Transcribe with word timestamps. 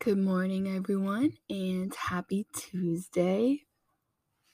Good 0.00 0.18
morning, 0.18 0.68
everyone, 0.68 1.32
and 1.50 1.92
happy 1.92 2.46
Tuesday. 2.54 3.64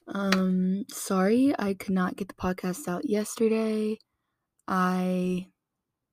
Um, 0.08 0.86
sorry 0.88 1.54
I 1.58 1.74
could 1.74 1.92
not 1.92 2.16
get 2.16 2.28
the 2.28 2.34
podcast 2.34 2.88
out 2.88 3.06
yesterday. 3.06 3.98
I 4.66 5.48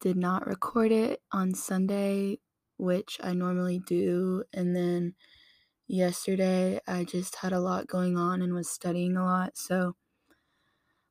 did 0.01 0.17
not 0.17 0.47
record 0.47 0.91
it 0.91 1.21
on 1.31 1.53
Sunday, 1.53 2.39
which 2.75 3.19
I 3.23 3.33
normally 3.33 3.79
do, 3.79 4.43
and 4.51 4.75
then 4.75 5.15
yesterday 5.87 6.81
I 6.85 7.05
just 7.05 7.37
had 7.37 7.53
a 7.53 7.61
lot 7.61 7.87
going 7.87 8.17
on 8.17 8.41
and 8.41 8.53
was 8.53 8.69
studying 8.69 9.15
a 9.15 9.23
lot, 9.23 9.57
so 9.57 9.95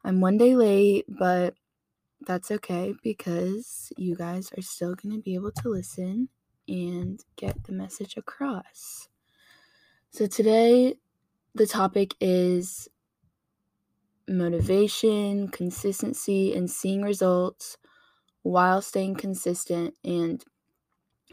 I'm 0.05 0.21
one 0.21 0.37
day 0.37 0.55
late, 0.57 1.07
but 1.09 1.55
that's 2.21 2.51
okay 2.51 2.93
because 3.03 3.95
you 3.97 4.15
guys 4.15 4.51
are 4.59 4.63
still 4.63 4.95
going 4.95 5.17
to 5.17 5.23
be 5.23 5.35
able 5.35 5.53
to 5.53 5.71
listen 5.71 6.29
and 6.71 7.21
get 7.37 7.65
the 7.65 7.73
message 7.73 8.17
across. 8.17 9.09
So, 10.11 10.27
today 10.27 10.95
the 11.55 11.67
topic 11.67 12.15
is 12.21 12.89
motivation, 14.29 15.49
consistency, 15.49 16.55
and 16.55 16.71
seeing 16.71 17.03
results 17.03 17.77
while 18.43 18.81
staying 18.81 19.17
consistent 19.17 19.95
and 20.05 20.45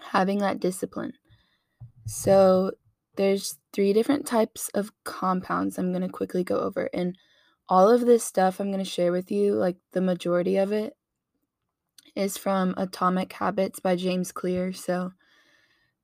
having 0.01 0.39
that 0.39 0.59
discipline. 0.59 1.13
So, 2.05 2.71
there's 3.15 3.57
three 3.73 3.93
different 3.93 4.25
types 4.25 4.69
of 4.73 4.91
compounds 5.03 5.77
I'm 5.77 5.91
going 5.91 6.03
to 6.03 6.09
quickly 6.09 6.43
go 6.43 6.59
over. 6.59 6.89
And 6.93 7.17
all 7.67 7.89
of 7.89 8.05
this 8.05 8.23
stuff 8.23 8.59
I'm 8.59 8.71
going 8.71 8.83
to 8.83 8.89
share 8.89 9.11
with 9.11 9.31
you, 9.31 9.53
like 9.53 9.77
the 9.91 10.01
majority 10.01 10.57
of 10.57 10.71
it, 10.71 10.95
is 12.15 12.37
from 12.37 12.73
Atomic 12.77 13.33
Habits 13.33 13.79
by 13.79 13.95
James 13.95 14.31
Clear. 14.31 14.73
So, 14.73 15.11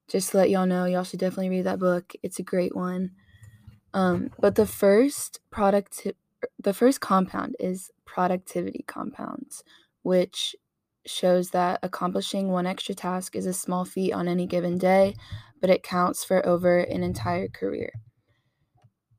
just 0.07 0.31
to 0.31 0.37
let 0.37 0.49
y'all 0.49 0.65
know, 0.65 0.85
y'all 0.85 1.03
should 1.03 1.19
definitely 1.19 1.49
read 1.49 1.65
that 1.65 1.79
book. 1.79 2.13
It's 2.21 2.39
a 2.39 2.43
great 2.43 2.75
one. 2.75 3.11
Um, 3.93 4.31
but 4.39 4.55
the 4.55 4.65
first 4.65 5.39
product, 5.49 6.07
the 6.59 6.73
first 6.73 6.99
compound 6.99 7.55
is 7.59 7.91
productivity 8.05 8.83
compounds, 8.87 9.63
which 10.01 10.55
shows 11.05 11.51
that 11.51 11.79
accomplishing 11.83 12.49
one 12.49 12.65
extra 12.65 12.95
task 12.95 13.35
is 13.35 13.45
a 13.45 13.53
small 13.53 13.85
feat 13.85 14.13
on 14.13 14.27
any 14.27 14.47
given 14.47 14.77
day, 14.77 15.15
but 15.61 15.69
it 15.69 15.83
counts 15.83 16.23
for 16.23 16.45
over 16.45 16.79
an 16.79 17.03
entire 17.03 17.47
career. 17.47 17.91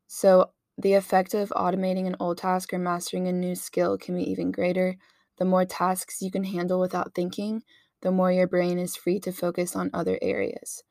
So, 0.07 0.51
the 0.77 0.95
effect 0.95 1.35
of 1.35 1.51
automating 1.51 2.07
an 2.07 2.17
old 2.19 2.39
task 2.39 2.73
or 2.73 2.79
mastering 2.79 3.29
a 3.29 3.33
new 3.33 3.55
skill 3.55 3.97
can 3.97 4.17
be 4.17 4.29
even 4.29 4.51
greater. 4.51 4.97
The 5.39 5.45
more 5.45 5.65
tasks 5.65 6.21
you 6.21 6.33
can 6.33 6.45
handle 6.45 6.81
without 6.81 7.15
thinking, 7.15 7.63
the 8.05 8.13
more 8.13 8.31
your 8.31 8.47
brain 8.47 8.79
is 8.79 8.95
free 8.95 9.19
to 9.19 9.33
focus 9.33 9.75
on 9.75 9.91
other 9.93 10.19
areas. 10.23 10.85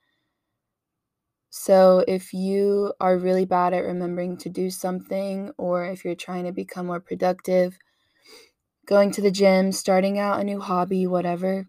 So, 1.52 2.03
if 2.08 2.33
you 2.33 2.94
are 3.00 3.16
really 3.17 3.45
bad 3.45 3.73
at 3.73 3.86
remembering 3.86 4.36
to 4.38 4.50
do 4.50 4.72
something, 4.72 5.52
or 5.56 5.86
if 5.86 6.03
you're 6.03 6.16
trying 6.16 6.45
to 6.45 6.52
become 6.52 6.88
more 6.88 7.00
productive, 7.00 7.78
going 8.88 9.11
to 9.11 9.22
the 9.22 9.30
gym, 9.30 9.72
starting 9.72 10.17
out 10.17 10.39
a 10.39 10.44
new 10.44 10.59
hobby, 10.59 11.06
whatever, 11.06 11.67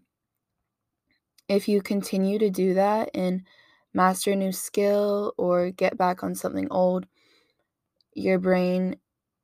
if 1.47 1.67
you 1.67 1.83
continue 1.83 2.39
to 2.39 2.49
do 2.49 2.73
that 2.73 3.11
and 3.13 3.43
master 3.93 4.31
a 4.31 4.35
new 4.35 4.51
skill 4.51 5.33
or 5.37 5.69
get 5.69 5.95
back 5.95 6.23
on 6.23 6.33
something 6.33 6.67
old, 6.71 7.05
your 8.15 8.39
brain 8.39 8.95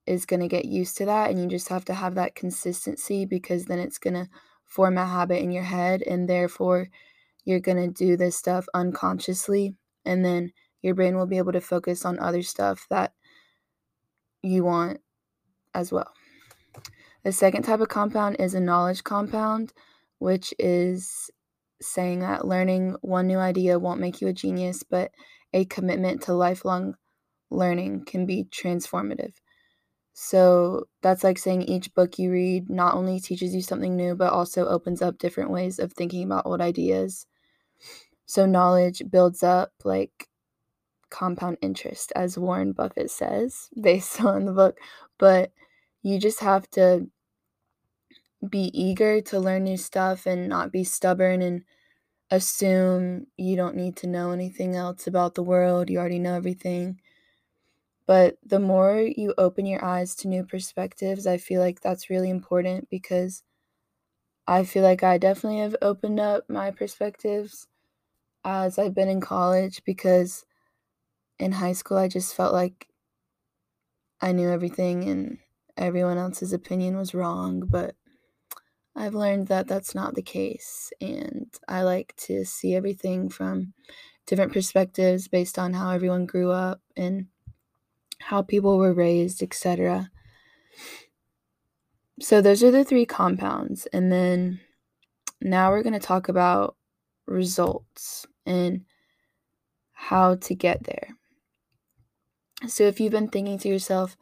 is 0.08 0.26
going 0.26 0.40
to 0.40 0.48
get 0.48 0.66
used 0.66 0.98
to 0.98 1.06
that. 1.06 1.30
And 1.30 1.40
you 1.40 1.48
just 1.48 1.70
have 1.70 1.86
to 1.86 1.94
have 1.94 2.16
that 2.16 2.34
consistency 2.34 3.26
because 3.26 3.66
then 3.66 3.78
it's 3.78 4.00
going 4.00 4.16
to 4.16 4.28
form 4.72 4.98
a 4.98 5.06
habit 5.06 5.42
in 5.42 5.52
your 5.52 5.64
head. 5.64 6.02
And 6.02 6.30
therefore, 6.30 6.88
you're 7.44 7.60
going 7.60 7.78
to 7.78 8.06
do 8.06 8.16
this 8.16 8.38
stuff 8.38 8.66
unconsciously. 8.74 9.76
And 10.06 10.24
then 10.24 10.54
your 10.82 10.96
brain 10.96 11.16
will 11.16 11.28
be 11.28 11.38
able 11.38 11.52
to 11.52 11.62
focus 11.62 12.06
on 12.06 12.18
other 12.20 12.42
stuff 12.42 12.88
that 12.90 13.14
you 14.42 14.64
want 14.64 15.02
as 15.74 15.92
well. 15.92 16.12
The 17.24 17.32
second 17.32 17.64
type 17.64 17.82
of 17.82 17.90
compound 17.90 18.38
is 18.40 18.56
a 18.56 18.60
knowledge 18.60 19.04
compound, 19.04 19.74
which 20.20 20.54
is 20.58 21.30
saying 21.82 22.22
that 22.22 22.48
learning 22.48 22.96
one 23.02 23.28
new 23.28 23.38
idea 23.38 23.78
won't 23.78 24.00
make 24.00 24.22
you 24.22 24.28
a 24.28 24.34
genius, 24.34 24.84
but 24.84 25.12
a 25.54 25.66
commitment 25.66 26.24
to 26.24 26.34
lifelong 26.34 26.96
learning 27.50 28.06
can 28.06 28.26
be 28.26 28.46
transformative. 28.46 29.34
So 30.24 30.86
that's 31.02 31.24
like 31.24 31.40
saying 31.40 31.64
each 31.64 31.96
book 31.96 32.20
you 32.20 32.32
read 32.32 32.70
not 32.70 32.94
only 32.94 33.20
teaches 33.20 33.56
you 33.56 33.62
something 33.64 33.96
new, 33.96 34.14
but 34.14 34.32
also 34.32 34.68
opens 34.68 35.02
up 35.02 35.18
different 35.18 35.50
ways 35.50 35.80
of 35.80 35.94
thinking 35.94 36.24
about 36.24 36.46
old 36.46 36.62
ideas. 36.62 37.26
So 38.28 38.46
knowledge 38.46 39.02
builds 39.10 39.42
up 39.42 39.72
like 39.84 40.28
compound 41.10 41.58
interest, 41.64 42.14
as 42.16 42.38
Warren 42.38 42.72
Buffett 42.72 43.10
says, 43.10 43.70
based 43.82 44.22
on 44.22 44.46
the 44.46 44.54
book. 44.54 44.78
But 45.18 45.54
you 46.04 46.20
just 46.20 46.42
have 46.42 46.70
to 46.72 47.08
be 48.48 48.70
eager 48.80 49.22
to 49.22 49.40
learn 49.40 49.64
new 49.64 49.78
stuff 49.78 50.28
and 50.28 50.48
not 50.48 50.72
be 50.72 50.84
stubborn 50.84 51.42
and 51.42 51.64
assume 52.32 53.28
you 53.38 53.56
don't 53.56 53.76
need 53.76 53.96
to 53.98 54.08
know 54.08 54.32
anything 54.32 54.76
else 54.76 55.08
about 55.08 55.34
the 55.36 55.44
world. 55.44 55.90
You 55.90 55.98
already 56.00 56.20
know 56.20 56.36
everything. 56.36 57.02
But 58.12 58.38
the 58.44 58.60
more 58.60 59.00
you 59.00 59.34
open 59.38 59.66
your 59.66 59.84
eyes 59.86 60.16
to 60.18 60.28
new 60.28 60.44
perspectives, 60.46 61.26
I 61.26 61.38
feel 61.38 61.62
like 61.62 61.80
that's 61.82 62.10
really 62.10 62.30
important 62.30 62.90
because 62.90 63.44
I 64.48 64.64
feel 64.66 64.84
like 64.84 65.04
I 65.04 65.18
definitely 65.18 65.60
have 65.60 65.76
opened 65.82 66.20
up 66.20 66.50
my 66.50 66.72
perspectives 66.72 67.68
as 68.46 68.80
I've 68.80 68.96
been 68.96 69.10
in 69.10 69.22
college 69.22 69.84
because 69.86 70.46
in 71.40 71.54
high 71.54 71.74
school 71.74 71.98
I 71.98 72.08
just 72.10 72.36
felt 72.36 72.54
like 72.54 72.88
I 74.22 74.32
knew 74.32 74.50
everything 74.50 75.10
and 75.10 75.40
everyone 75.78 76.18
else's 76.18 76.54
opinion 76.54 76.96
was 76.98 77.14
wrong, 77.14 77.62
but 77.68 77.96
I've 78.96 79.16
learned 79.16 79.48
that 79.48 79.68
that's 79.68 79.96
not 79.96 80.16
the 80.16 80.22
case 80.22 80.92
and 81.00 81.54
I 81.68 81.84
like 81.84 82.14
to 82.28 82.44
see 82.46 82.76
everything 82.76 83.30
from 83.30 83.74
different 84.28 84.54
perspectives 84.54 85.28
based 85.28 85.60
on 85.60 85.74
how 85.74 85.92
everyone 85.92 86.26
grew 86.26 86.52
up 86.52 86.82
and 86.98 87.28
how 88.22 88.42
people 88.42 88.78
were 88.78 88.94
raised, 88.94 89.42
etc. 89.44 90.10
So 92.20 92.42
those 92.42 92.64
are 92.64 92.72
the 92.72 92.84
three 92.84 93.06
compounds 93.06 93.88
and 93.88 94.12
then 94.12 94.60
now 95.42 95.72
we're 95.72 95.84
going 95.84 95.94
to 95.94 96.00
talk 96.00 96.30
about 96.30 96.76
results 97.26 98.28
and 98.46 98.86
how 99.94 100.36
to 100.36 100.56
get 100.56 100.84
there. 100.84 101.10
So 102.68 102.84
if 102.84 103.00
you've 103.00 103.12
been 103.12 103.30
thinking 103.30 103.58
to 103.60 103.70
yourself, 103.70 104.18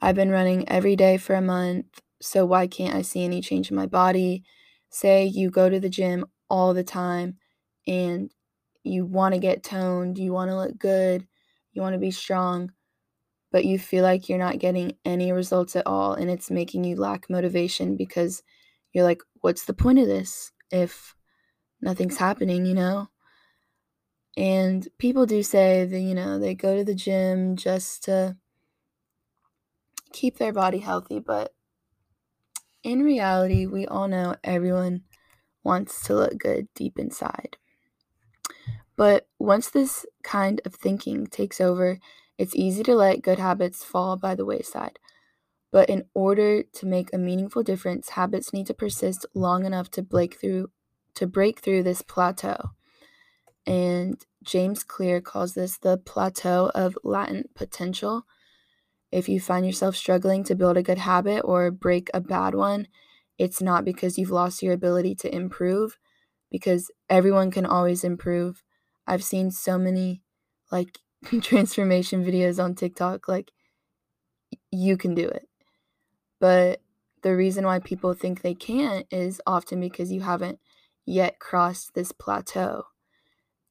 I've 0.00 0.16
been 0.16 0.30
running 0.30 0.68
every 0.68 0.96
day 0.96 1.18
for 1.18 1.34
a 1.34 1.42
month, 1.42 2.00
so 2.20 2.44
why 2.44 2.66
can't 2.66 2.96
I 2.96 3.02
see 3.02 3.24
any 3.24 3.40
change 3.40 3.70
in 3.70 3.76
my 3.76 3.86
body? 3.86 4.42
Say 4.88 5.26
you 5.26 5.50
go 5.50 5.68
to 5.68 5.78
the 5.78 5.88
gym 5.88 6.26
all 6.48 6.74
the 6.74 6.82
time 6.82 7.36
and 7.86 8.32
you 8.82 9.04
want 9.06 9.34
to 9.34 9.40
get 9.40 9.62
toned, 9.62 10.18
you 10.18 10.32
want 10.32 10.50
to 10.50 10.56
look 10.56 10.78
good, 10.78 11.26
you 11.72 11.82
want 11.82 11.92
to 11.92 11.98
be 11.98 12.10
strong, 12.10 12.72
but 13.50 13.64
you 13.64 13.78
feel 13.78 14.02
like 14.02 14.28
you're 14.28 14.38
not 14.38 14.58
getting 14.58 14.96
any 15.04 15.32
results 15.32 15.74
at 15.76 15.86
all 15.86 16.14
and 16.14 16.30
it's 16.30 16.50
making 16.50 16.84
you 16.84 16.96
lack 16.96 17.28
motivation 17.28 17.96
because 17.96 18.42
you're 18.92 19.04
like, 19.04 19.22
what's 19.40 19.64
the 19.64 19.74
point 19.74 19.98
of 19.98 20.06
this 20.06 20.52
if 20.70 21.14
nothing's 21.80 22.18
happening, 22.18 22.66
you 22.66 22.74
know? 22.74 23.08
And 24.36 24.86
people 24.98 25.26
do 25.26 25.42
say 25.42 25.84
that, 25.84 26.00
you 26.00 26.14
know, 26.14 26.38
they 26.38 26.54
go 26.54 26.76
to 26.76 26.84
the 26.84 26.94
gym 26.94 27.56
just 27.56 28.04
to 28.04 28.36
keep 30.12 30.38
their 30.38 30.52
body 30.52 30.78
healthy, 30.78 31.18
but 31.18 31.52
in 32.82 33.02
reality, 33.02 33.66
we 33.66 33.86
all 33.86 34.08
know 34.08 34.36
everyone 34.42 35.02
wants 35.62 36.02
to 36.04 36.14
look 36.14 36.38
good 36.38 36.68
deep 36.74 36.98
inside. 36.98 37.56
But 38.96 39.28
once 39.38 39.70
this 39.70 40.06
kind 40.22 40.60
of 40.64 40.74
thinking 40.74 41.26
takes 41.26 41.60
over, 41.60 41.98
it's 42.40 42.56
easy 42.56 42.82
to 42.82 42.94
let 42.94 43.20
good 43.20 43.38
habits 43.38 43.84
fall 43.84 44.16
by 44.16 44.34
the 44.34 44.46
wayside. 44.46 44.98
But 45.70 45.90
in 45.90 46.04
order 46.14 46.62
to 46.62 46.86
make 46.86 47.12
a 47.12 47.18
meaningful 47.18 47.62
difference, 47.62 48.08
habits 48.08 48.54
need 48.54 48.66
to 48.68 48.72
persist 48.72 49.26
long 49.34 49.66
enough 49.66 49.90
to 49.90 50.02
break 50.02 50.40
through 50.40 50.70
to 51.16 51.26
break 51.26 51.60
through 51.60 51.82
this 51.82 52.00
plateau. 52.00 52.70
And 53.66 54.24
James 54.42 54.84
Clear 54.84 55.20
calls 55.20 55.52
this 55.52 55.76
the 55.76 55.98
plateau 55.98 56.72
of 56.74 56.96
latent 57.04 57.54
potential. 57.54 58.24
If 59.12 59.28
you 59.28 59.38
find 59.38 59.66
yourself 59.66 59.94
struggling 59.94 60.42
to 60.44 60.54
build 60.54 60.78
a 60.78 60.82
good 60.82 60.96
habit 60.96 61.42
or 61.44 61.70
break 61.70 62.08
a 62.14 62.22
bad 62.22 62.54
one, 62.54 62.88
it's 63.36 63.60
not 63.60 63.84
because 63.84 64.16
you've 64.16 64.30
lost 64.30 64.62
your 64.62 64.72
ability 64.72 65.14
to 65.16 65.34
improve, 65.34 65.98
because 66.50 66.90
everyone 67.10 67.50
can 67.50 67.66
always 67.66 68.02
improve. 68.02 68.62
I've 69.06 69.24
seen 69.24 69.50
so 69.50 69.76
many 69.76 70.22
like 70.72 71.00
transformation 71.42 72.24
videos 72.24 72.62
on 72.62 72.74
TikTok, 72.74 73.28
like, 73.28 73.52
you 74.70 74.96
can 74.96 75.14
do 75.14 75.28
it. 75.28 75.48
But 76.40 76.80
the 77.22 77.36
reason 77.36 77.64
why 77.66 77.78
people 77.78 78.14
think 78.14 78.40
they 78.40 78.54
can't 78.54 79.06
is 79.10 79.40
often 79.46 79.80
because 79.80 80.10
you 80.10 80.22
haven't 80.22 80.58
yet 81.06 81.38
crossed 81.38 81.94
this 81.94 82.12
plateau. 82.12 82.84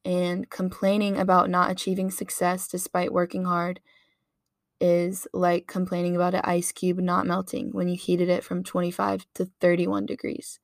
And 0.04 0.48
complaining 0.48 1.18
about 1.18 1.50
not 1.50 1.70
achieving 1.70 2.10
success 2.10 2.68
despite 2.68 3.12
working 3.12 3.44
hard 3.44 3.80
is 4.80 5.26
like 5.34 5.66
complaining 5.66 6.16
about 6.16 6.34
an 6.34 6.40
ice 6.44 6.72
cube 6.72 6.98
not 6.98 7.26
melting 7.26 7.70
when 7.72 7.88
you 7.88 7.96
heated 7.96 8.30
it 8.30 8.42
from 8.42 8.64
25 8.64 9.26
to 9.34 9.50
31 9.60 10.06
degrees. 10.06 10.58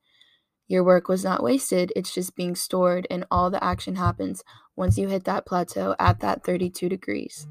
Your 0.67 0.83
work 0.83 1.07
was 1.07 1.23
not 1.23 1.43
wasted, 1.43 1.93
it's 1.95 2.13
just 2.13 2.35
being 2.35 2.55
stored, 2.55 3.07
and 3.09 3.25
all 3.31 3.49
the 3.49 3.63
action 3.63 3.95
happens 3.95 4.43
once 4.75 4.97
you 4.97 5.07
hit 5.07 5.23
that 5.23 5.45
plateau 5.45 5.95
at 5.97 6.19
that 6.19 6.43
32 6.43 6.89
degrees. 6.89 7.47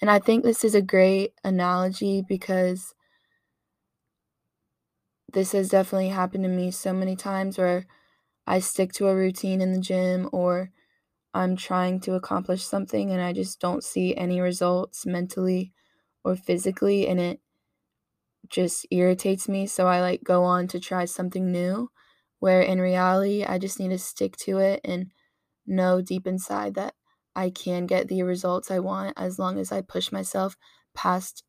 And 0.00 0.10
I 0.10 0.18
think 0.18 0.44
this 0.44 0.64
is 0.64 0.74
a 0.74 0.82
great 0.82 1.32
analogy 1.42 2.22
because 2.26 2.94
this 5.32 5.52
has 5.52 5.70
definitely 5.70 6.10
happened 6.10 6.44
to 6.44 6.50
me 6.50 6.70
so 6.70 6.92
many 6.92 7.16
times 7.16 7.58
where 7.58 7.86
I 8.46 8.60
stick 8.60 8.92
to 8.94 9.08
a 9.08 9.16
routine 9.16 9.60
in 9.60 9.72
the 9.72 9.80
gym 9.80 10.28
or 10.32 10.70
I'm 11.34 11.56
trying 11.56 12.00
to 12.00 12.14
accomplish 12.14 12.64
something 12.64 13.10
and 13.10 13.20
I 13.20 13.32
just 13.32 13.60
don't 13.60 13.84
see 13.84 14.16
any 14.16 14.40
results 14.40 15.04
mentally 15.04 15.72
or 16.24 16.36
physically 16.36 17.08
and 17.08 17.20
it 17.20 17.40
just 18.50 18.86
irritates 18.90 19.48
me 19.48 19.66
so 19.66 19.86
I 19.86 20.00
like 20.00 20.24
go 20.24 20.44
on 20.44 20.68
to 20.68 20.80
try 20.80 21.04
something 21.04 21.50
new 21.50 21.90
where 22.38 22.60
in 22.60 22.80
reality 22.80 23.44
I 23.44 23.58
just 23.58 23.80
need 23.80 23.90
to 23.90 23.98
stick 23.98 24.36
to 24.38 24.58
it 24.58 24.80
and 24.84 25.12
know 25.66 26.00
deep 26.00 26.26
inside 26.26 26.74
that 26.74 26.94
I 27.34 27.50
can 27.50 27.86
get 27.86 28.08
the 28.08 28.22
results 28.22 28.70
I 28.70 28.78
want 28.80 29.14
as 29.16 29.38
long 29.38 29.58
as 29.58 29.72
I 29.72 29.82
push 29.82 30.12
myself 30.12 30.56
past 30.94 31.44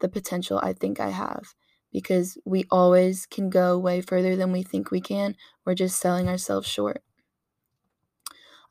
the 0.00 0.08
potential 0.08 0.60
I 0.62 0.72
think 0.72 1.00
I 1.00 1.10
have 1.10 1.54
because 1.92 2.38
we 2.44 2.64
always 2.70 3.26
can 3.26 3.50
go 3.50 3.78
way 3.78 4.00
further 4.00 4.36
than 4.36 4.52
we 4.52 4.62
think 4.62 4.90
we 4.90 5.00
can. 5.00 5.36
We're 5.64 5.74
just 5.74 6.00
selling 6.00 6.28
ourselves 6.28 6.68
short. 6.68 7.02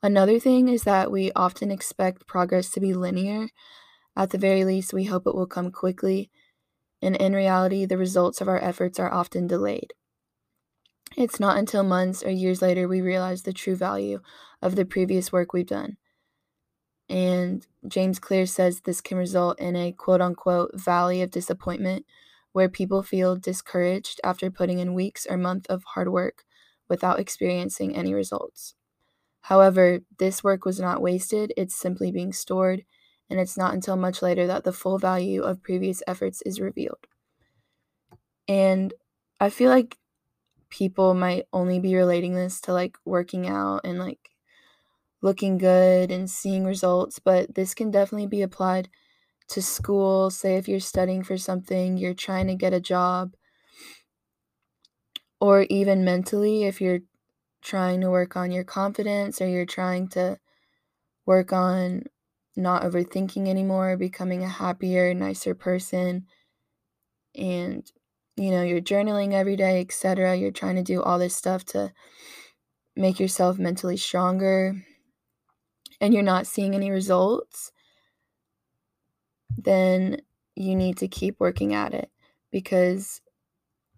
Another 0.02 0.40
thing 0.40 0.68
is 0.68 0.84
that 0.84 1.12
we 1.12 1.32
often 1.34 1.72
expect 1.72 2.28
progress 2.28 2.70
to 2.72 2.80
be 2.80 2.94
linear. 2.94 3.48
At 4.16 4.32
the 4.32 4.38
very 4.38 4.66
least, 4.66 4.94
we 4.94 5.06
hope 5.06 5.28
it 5.28 5.36
will 5.36 5.48
come 5.48 5.72
quickly. 5.72 6.32
And 7.04 7.18
in 7.18 7.34
reality, 7.34 7.86
the 7.86 7.98
results 7.98 8.40
of 8.40 8.48
our 8.48 8.64
efforts 8.64 8.98
are 8.98 9.12
often 9.12 9.46
delayed. 9.46 9.94
It's 11.18 11.38
not 11.38 11.58
until 11.58 11.84
months 11.84 12.24
or 12.24 12.32
years 12.32 12.62
later 12.62 12.88
we 12.88 13.02
realize 13.02 13.44
the 13.44 13.52
true 13.52 13.76
value 13.76 14.22
of 14.62 14.78
the 14.78 14.86
previous 14.86 15.30
work 15.30 15.52
we've 15.52 15.68
done. 15.68 15.98
And 17.10 17.68
James 17.86 18.20
Clear 18.20 18.46
says 18.46 18.80
this 18.80 19.02
can 19.02 19.18
result 19.18 19.60
in 19.60 19.76
a 19.76 19.92
quote 19.92 20.22
unquote 20.22 20.72
valley 20.76 21.22
of 21.22 21.30
disappointment 21.30 22.06
where 22.54 22.70
people 22.70 23.04
feel 23.04 23.36
discouraged 23.36 24.22
after 24.24 24.50
putting 24.50 24.80
in 24.80 24.94
weeks 24.94 25.28
or 25.30 25.36
months 25.36 25.68
of 25.68 25.84
hard 25.84 26.08
work 26.08 26.46
without 26.88 27.20
experiencing 27.20 27.96
any 27.98 28.14
results. 28.14 28.76
However, 29.42 30.00
this 30.20 30.42
work 30.42 30.64
was 30.64 30.80
not 30.80 31.02
wasted, 31.02 31.52
it's 31.58 31.76
simply 31.76 32.14
being 32.14 32.32
stored, 32.32 32.86
and 33.30 33.40
it's 33.40 33.58
not 33.58 33.74
until 33.74 33.96
much 33.98 34.22
later 34.22 34.48
that 34.48 34.64
the 34.64 34.74
full 34.74 34.98
value 35.00 35.42
of 35.44 35.64
previous 35.64 36.04
efforts 36.08 36.42
is 36.44 36.60
revealed. 36.62 37.08
And 38.48 38.94
I 39.40 39.50
feel 39.50 39.70
like 39.70 39.98
people 40.70 41.14
might 41.14 41.48
only 41.54 41.80
be 41.80 41.96
relating 41.96 42.36
this 42.36 42.62
to 42.62 42.74
like 42.74 42.98
working 43.06 43.48
out 43.48 43.82
and 43.86 44.00
like 44.00 44.32
looking 45.22 45.58
good 45.58 46.12
and 46.12 46.30
seeing 46.30 46.66
results, 46.66 47.20
but 47.20 47.56
this 47.56 47.74
can 47.74 47.92
definitely 47.92 48.28
be 48.28 48.42
applied 48.42 48.90
to 49.50 49.62
school, 49.62 50.30
say 50.30 50.58
if 50.58 50.68
you're 50.68 50.80
studying 50.80 51.24
for 51.24 51.38
something, 51.38 51.98
you're 51.98 52.14
trying 52.16 52.48
to 52.48 52.56
get 52.56 52.74
a 52.74 52.82
job, 52.82 53.36
or 55.40 55.64
even 55.70 56.04
mentally, 56.06 56.64
if 56.64 56.82
you're 56.82 57.02
trying 57.62 58.02
to 58.02 58.10
work 58.12 58.36
on 58.38 58.52
your 58.52 58.64
confidence 58.64 59.42
or 59.42 59.48
you're 59.48 59.66
trying 59.66 60.08
to 60.10 60.40
work 61.26 61.54
on 61.54 62.04
not 62.56 62.84
overthinking 62.84 63.48
anymore, 63.48 63.98
becoming 63.98 64.44
a 64.44 64.50
happier, 64.50 65.14
nicer 65.14 65.56
person, 65.56 66.26
and 67.36 67.92
you 68.36 68.50
know, 68.50 68.64
you're 68.64 68.82
journaling 68.82 69.34
every 69.34 69.56
day, 69.56 69.80
etc. 69.82 70.36
You're 70.36 70.52
trying 70.52 70.76
to 70.76 70.84
do 70.84 71.02
all 71.02 71.20
this 71.20 71.36
stuff 71.36 71.66
to 71.66 71.94
make 72.96 73.20
yourself 73.20 73.60
mentally 73.60 73.98
stronger 73.98 74.76
and 76.02 76.14
you're 76.14 76.24
not 76.24 76.48
seeing 76.48 76.76
any 76.76 76.92
results, 76.92 77.72
then 79.58 80.22
you 80.56 80.76
need 80.76 80.98
to 80.98 81.08
keep 81.08 81.40
working 81.40 81.74
at 81.74 81.94
it 81.94 82.12
because 82.52 83.22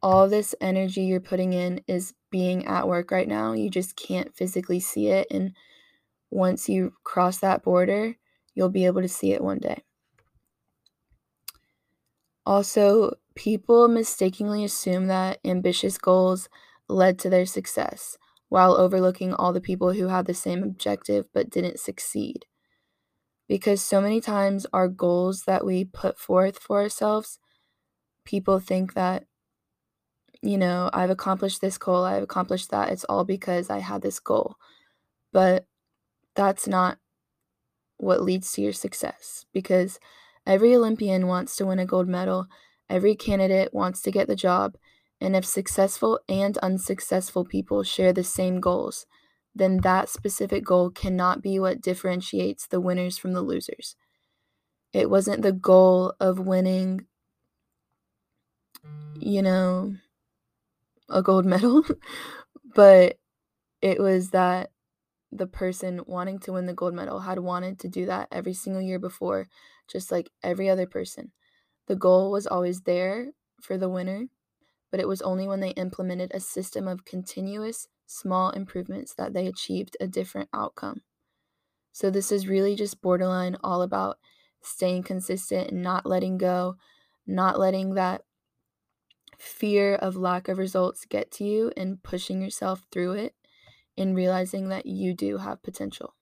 all 0.02 0.30
this 0.30 0.54
energy 0.62 1.02
you're 1.02 1.20
putting 1.20 1.54
in 1.54 1.82
is 1.88 2.14
being 2.30 2.66
at 2.68 2.88
work 2.88 3.10
right 3.12 3.28
now. 3.28 3.54
You 3.54 3.70
just 3.70 3.96
can't 3.96 4.36
physically 4.36 4.80
see 4.80 5.08
it. 5.08 5.28
And 5.32 5.54
once 6.30 6.70
you 6.70 6.94
cross 7.04 7.40
that 7.40 7.64
border, 7.64 8.16
you'll 8.56 8.70
be 8.70 8.86
able 8.86 9.02
to 9.02 9.08
see 9.08 9.34
it 9.34 9.44
one 9.44 9.60
day. 9.60 9.84
Also, 12.46 13.12
people 13.36 13.88
mistakenly 13.88 14.64
assume 14.64 15.08
that 15.08 15.40
ambitious 15.46 15.98
goals 15.98 16.48
led 16.88 17.20
to 17.20 17.30
their 17.30 17.46
success 17.46 18.18
while 18.50 18.76
overlooking 18.78 19.34
all 19.34 19.52
the 19.54 19.62
people 19.62 19.94
who 19.94 20.08
had 20.08 20.26
the 20.26 20.34
same 20.34 20.64
objective 20.64 21.28
but 21.34 21.50
didn't 21.50 21.80
succeed 21.80 22.46
because 23.48 23.82
so 23.82 24.02
many 24.02 24.22
times 24.22 24.66
our 24.74 24.88
goals 24.88 25.44
that 25.44 25.66
we 25.66 25.86
put 25.86 26.18
forth 26.18 26.58
for 26.58 26.82
ourselves, 26.82 27.40
people 28.26 28.60
think 28.60 28.94
that, 28.94 29.26
you 30.42 30.58
know, 30.58 30.90
I've 30.94 31.10
accomplished 31.10 31.62
this 31.62 31.78
goal, 31.78 32.04
I've 32.04 32.24
accomplished 32.24 32.72
that. 32.72 32.92
It's 32.92 33.04
all 33.06 33.24
because 33.24 33.70
I 33.70 33.80
had 33.80 34.02
this 34.02 34.20
goal. 34.20 34.56
But 35.32 35.66
that's 36.36 36.68
not 36.68 36.98
what 37.98 38.22
leads 38.22 38.52
to 38.54 38.62
your 38.62 38.74
success 38.74 39.46
because 39.54 40.00
every 40.46 40.76
Olympian 40.76 41.28
wants 41.28 41.56
to 41.58 41.66
win 41.66 41.80
a 41.80 41.86
gold 41.86 42.08
medal, 42.08 42.48
every 42.90 43.16
candidate 43.16 43.74
wants 43.74 44.02
to 44.04 44.12
get 44.12 44.28
the 44.28 44.36
job. 44.36 44.78
And 45.22 45.36
if 45.36 45.46
successful 45.46 46.20
and 46.28 46.58
unsuccessful 46.60 47.46
people 47.46 47.84
share 47.84 48.14
the 48.14 48.24
same 48.24 48.60
goals, 48.60 49.06
then 49.54 49.78
that 49.82 50.10
specific 50.10 50.66
goal 50.66 50.90
cannot 50.92 51.42
be 51.42 51.60
what 51.60 51.82
differentiates 51.82 52.68
the 52.68 52.82
winners 52.82 53.18
from 53.18 53.34
the 53.34 53.42
losers. 53.42 53.96
It 54.94 55.10
wasn't 55.12 55.44
the 55.44 55.52
goal 55.54 56.16
of 56.20 56.40
winning, 56.40 57.08
you 59.20 59.42
know, 59.42 59.96
a 61.10 61.22
gold 61.22 61.46
medal, 61.54 61.84
but 62.76 63.18
it 63.82 64.00
was 64.00 64.32
that 64.32 64.72
the 65.38 65.48
person 65.48 66.02
wanting 66.08 66.40
to 66.40 66.54
win 66.54 66.66
the 66.66 66.74
gold 66.74 66.94
medal 66.94 67.22
had 67.22 67.40
wanted 67.40 67.80
to 67.80 67.90
do 67.90 68.06
that 68.06 68.28
every 68.32 68.54
single 68.54 68.82
year 68.82 69.00
before, 69.00 69.48
just 69.88 70.12
like 70.12 70.32
every 70.44 70.70
other 70.70 70.88
person. 70.88 71.32
The 71.88 71.96
goal 71.96 72.32
was 72.32 72.48
always 72.48 72.82
there 72.82 73.32
for 73.62 73.78
the 73.78 73.90
winner, 73.90 74.28
but 74.92 75.00
it 75.00 75.08
was 75.08 75.22
only 75.22 75.48
when 75.48 75.60
they 75.60 75.72
implemented 75.72 76.32
a 76.34 76.40
system 76.40 76.88
of 76.88 77.06
continuous 77.06 77.88
small 78.06 78.52
improvements 78.52 79.14
that 79.16 79.34
they 79.34 79.48
achieved 79.48 79.98
a 80.00 80.08
different 80.08 80.50
outcome. 80.54 81.02
So, 81.92 82.10
this 82.10 82.32
is 82.32 82.48
really 82.48 82.76
just 82.76 83.02
borderline 83.02 83.58
all 83.64 83.82
about 83.82 84.18
staying 84.62 85.04
consistent 85.04 85.72
and 85.72 85.82
not 85.82 86.06
letting 86.06 86.38
go, 86.38 86.76
not 87.26 87.60
letting 87.60 87.94
that 87.94 88.24
fear 89.38 89.96
of 89.96 90.16
lack 90.16 90.48
of 90.48 90.58
results 90.58 91.06
get 91.06 91.32
to 91.32 91.44
you 91.44 91.72
and 91.78 92.02
pushing 92.04 92.42
yourself 92.42 92.86
through 92.92 93.14
it 93.14 93.36
and 93.98 94.16
realizing 94.16 94.70
that 94.70 94.86
you 94.86 95.14
do 95.14 95.38
have 95.38 95.64
potential. 95.64 96.16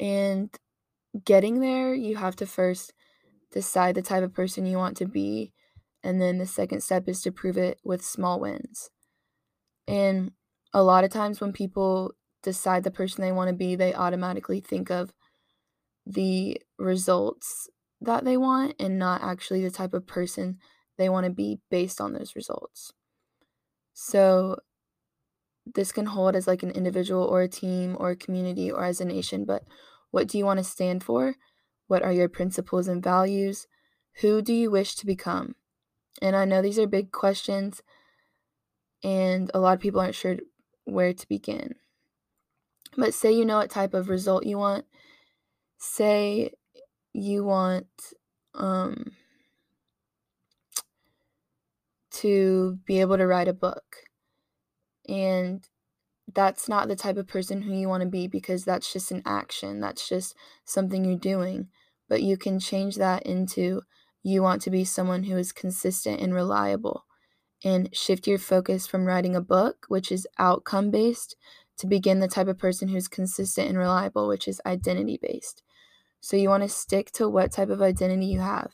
And 0.00 0.50
getting 1.24 1.60
there, 1.60 1.94
you 1.94 2.16
have 2.16 2.36
to 2.36 2.46
first 2.46 2.92
decide 3.52 3.94
the 3.94 4.02
type 4.02 4.22
of 4.22 4.34
person 4.34 4.66
you 4.66 4.78
want 4.78 4.96
to 4.98 5.06
be. 5.06 5.52
And 6.02 6.20
then 6.20 6.38
the 6.38 6.46
second 6.46 6.82
step 6.82 7.08
is 7.08 7.22
to 7.22 7.30
prove 7.30 7.56
it 7.56 7.78
with 7.84 8.04
small 8.04 8.40
wins. 8.40 8.90
And 9.86 10.32
a 10.72 10.82
lot 10.82 11.04
of 11.04 11.10
times 11.10 11.40
when 11.40 11.52
people 11.52 12.12
decide 12.42 12.82
the 12.82 12.90
person 12.90 13.22
they 13.22 13.32
want 13.32 13.48
to 13.48 13.54
be, 13.54 13.76
they 13.76 13.94
automatically 13.94 14.60
think 14.60 14.90
of 14.90 15.12
the 16.04 16.60
results 16.78 17.68
that 18.00 18.24
they 18.24 18.36
want 18.36 18.74
and 18.80 18.98
not 18.98 19.22
actually 19.22 19.62
the 19.62 19.70
type 19.70 19.94
of 19.94 20.06
person 20.06 20.58
they 20.98 21.08
want 21.08 21.24
to 21.24 21.30
be 21.30 21.60
based 21.70 22.00
on 22.00 22.12
those 22.12 22.34
results. 22.34 22.92
So 23.92 24.56
this 25.66 25.92
can 25.92 26.06
hold 26.06 26.34
as 26.34 26.46
like 26.46 26.62
an 26.62 26.70
individual 26.70 27.24
or 27.24 27.42
a 27.42 27.48
team 27.48 27.96
or 27.98 28.10
a 28.10 28.16
community 28.16 28.70
or 28.70 28.84
as 28.84 29.00
a 29.00 29.04
nation, 29.04 29.44
but 29.44 29.64
what 30.10 30.28
do 30.28 30.38
you 30.38 30.44
want 30.44 30.58
to 30.58 30.64
stand 30.64 31.04
for? 31.04 31.36
What 31.86 32.02
are 32.02 32.12
your 32.12 32.28
principles 32.28 32.88
and 32.88 33.02
values? 33.02 33.66
Who 34.20 34.42
do 34.42 34.52
you 34.52 34.70
wish 34.70 34.94
to 34.96 35.06
become? 35.06 35.54
And 36.20 36.36
I 36.36 36.44
know 36.44 36.62
these 36.62 36.78
are 36.78 36.86
big 36.86 37.12
questions 37.12 37.82
and 39.02 39.50
a 39.54 39.60
lot 39.60 39.74
of 39.74 39.80
people 39.80 40.00
aren't 40.00 40.14
sure 40.14 40.36
where 40.84 41.12
to 41.12 41.28
begin. 41.28 41.74
But 42.96 43.14
say 43.14 43.32
you 43.32 43.44
know 43.44 43.58
what 43.58 43.70
type 43.70 43.94
of 43.94 44.08
result 44.08 44.46
you 44.46 44.58
want. 44.58 44.84
Say 45.78 46.52
you 47.12 47.44
want 47.44 47.86
um, 48.54 49.12
to 52.12 52.78
be 52.86 53.00
able 53.00 53.16
to 53.16 53.26
write 53.26 53.48
a 53.48 53.54
book. 53.54 53.96
And 55.08 55.66
that's 56.32 56.68
not 56.68 56.88
the 56.88 56.96
type 56.96 57.16
of 57.16 57.26
person 57.26 57.62
who 57.62 57.72
you 57.72 57.88
want 57.88 58.02
to 58.02 58.08
be 58.08 58.26
because 58.26 58.64
that's 58.64 58.92
just 58.92 59.10
an 59.10 59.22
action. 59.26 59.80
That's 59.80 60.08
just 60.08 60.36
something 60.64 61.04
you're 61.04 61.16
doing. 61.16 61.68
But 62.08 62.22
you 62.22 62.36
can 62.36 62.58
change 62.60 62.96
that 62.96 63.24
into 63.24 63.82
you 64.22 64.42
want 64.42 64.62
to 64.62 64.70
be 64.70 64.84
someone 64.84 65.24
who 65.24 65.36
is 65.36 65.52
consistent 65.52 66.20
and 66.20 66.32
reliable 66.32 67.04
and 67.64 67.94
shift 67.94 68.26
your 68.26 68.38
focus 68.38 68.86
from 68.86 69.04
writing 69.04 69.36
a 69.36 69.40
book, 69.40 69.86
which 69.88 70.10
is 70.12 70.26
outcome 70.38 70.90
based, 70.90 71.36
to 71.78 71.86
begin 71.86 72.20
the 72.20 72.28
type 72.28 72.48
of 72.48 72.58
person 72.58 72.88
who's 72.88 73.08
consistent 73.08 73.68
and 73.68 73.78
reliable, 73.78 74.28
which 74.28 74.46
is 74.46 74.60
identity 74.66 75.18
based. 75.20 75.62
So 76.20 76.36
you 76.36 76.48
want 76.48 76.62
to 76.62 76.68
stick 76.68 77.10
to 77.12 77.28
what 77.28 77.52
type 77.52 77.70
of 77.70 77.82
identity 77.82 78.26
you 78.26 78.40
have. 78.40 78.72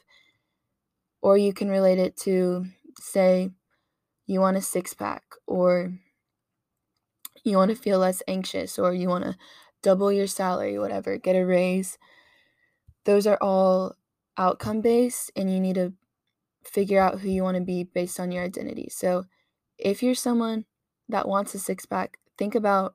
Or 1.23 1.38
you 1.38 1.52
can 1.52 1.68
relate 1.68 1.99
it 1.99 2.16
to, 2.18 2.66
say, 3.00 3.50
you 4.26 4.40
want 4.40 4.56
a 4.56 4.62
six 4.62 4.94
pack, 4.94 5.23
or 5.47 5.92
you 7.45 7.57
want 7.57 7.71
to 7.71 7.76
feel 7.76 7.99
less 7.99 8.23
anxious, 8.28 8.78
or 8.78 8.95
you 8.95 9.09
want 9.09 9.25
to 9.25 9.37
double 9.83 10.12
your 10.12 10.26
salary, 10.26 10.78
whatever, 10.78 11.18
get 11.18 11.37
a 11.37 11.45
raise. 11.45 11.99
Those 13.04 13.26
are 13.26 13.38
all 13.40 13.95
outcome 14.37 14.80
based, 14.80 15.30
and 15.37 15.52
you 15.52 15.61
need 15.61 15.76
to 15.76 15.92
figure 16.64 17.00
out 17.00 17.21
who 17.21 17.28
you 17.28 17.42
want 17.42 17.57
to 17.57 17.62
be 17.62 17.85
based 17.85 18.21
on 18.21 18.30
your 18.30 18.45
identity. 18.45 18.88
So 18.90 19.25
if 19.78 20.02
you're 20.02 20.14
someone 20.14 20.64
that 21.09 21.28
wants 21.28 21.54
a 21.54 21.59
six 21.59 21.87
pack, 21.87 22.18
think 22.37 22.54
about 22.54 22.95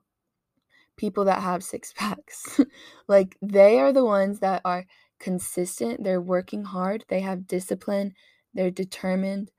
people 0.96 1.24
that 1.24 1.42
have 1.42 1.64
six 1.64 1.92
packs. 1.92 2.60
like 3.08 3.36
they 3.42 3.80
are 3.80 3.92
the 3.92 4.04
ones 4.04 4.40
that 4.40 4.62
are 4.64 4.86
consistent, 5.18 6.04
they're 6.04 6.20
working 6.20 6.64
hard, 6.64 7.04
they 7.08 7.20
have 7.20 7.46
discipline, 7.46 8.14
they're 8.52 8.70
determined, 8.70 9.50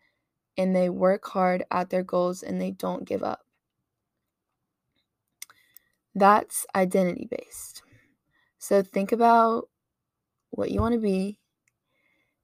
and 0.58 0.76
they 0.76 0.90
work 0.90 1.26
hard 1.28 1.64
at 1.72 1.90
their 1.90 2.04
goals 2.04 2.44
and 2.44 2.62
they 2.62 2.72
don't 2.72 3.06
give 3.06 3.24
up. 3.24 3.45
That's 6.16 6.66
identity 6.74 7.28
based. 7.30 7.84
So 8.58 8.82
think 8.82 9.12
about 9.12 9.70
what 10.52 10.72
you 10.72 10.80
want 10.80 10.94
to 10.94 11.00
be 11.00 11.38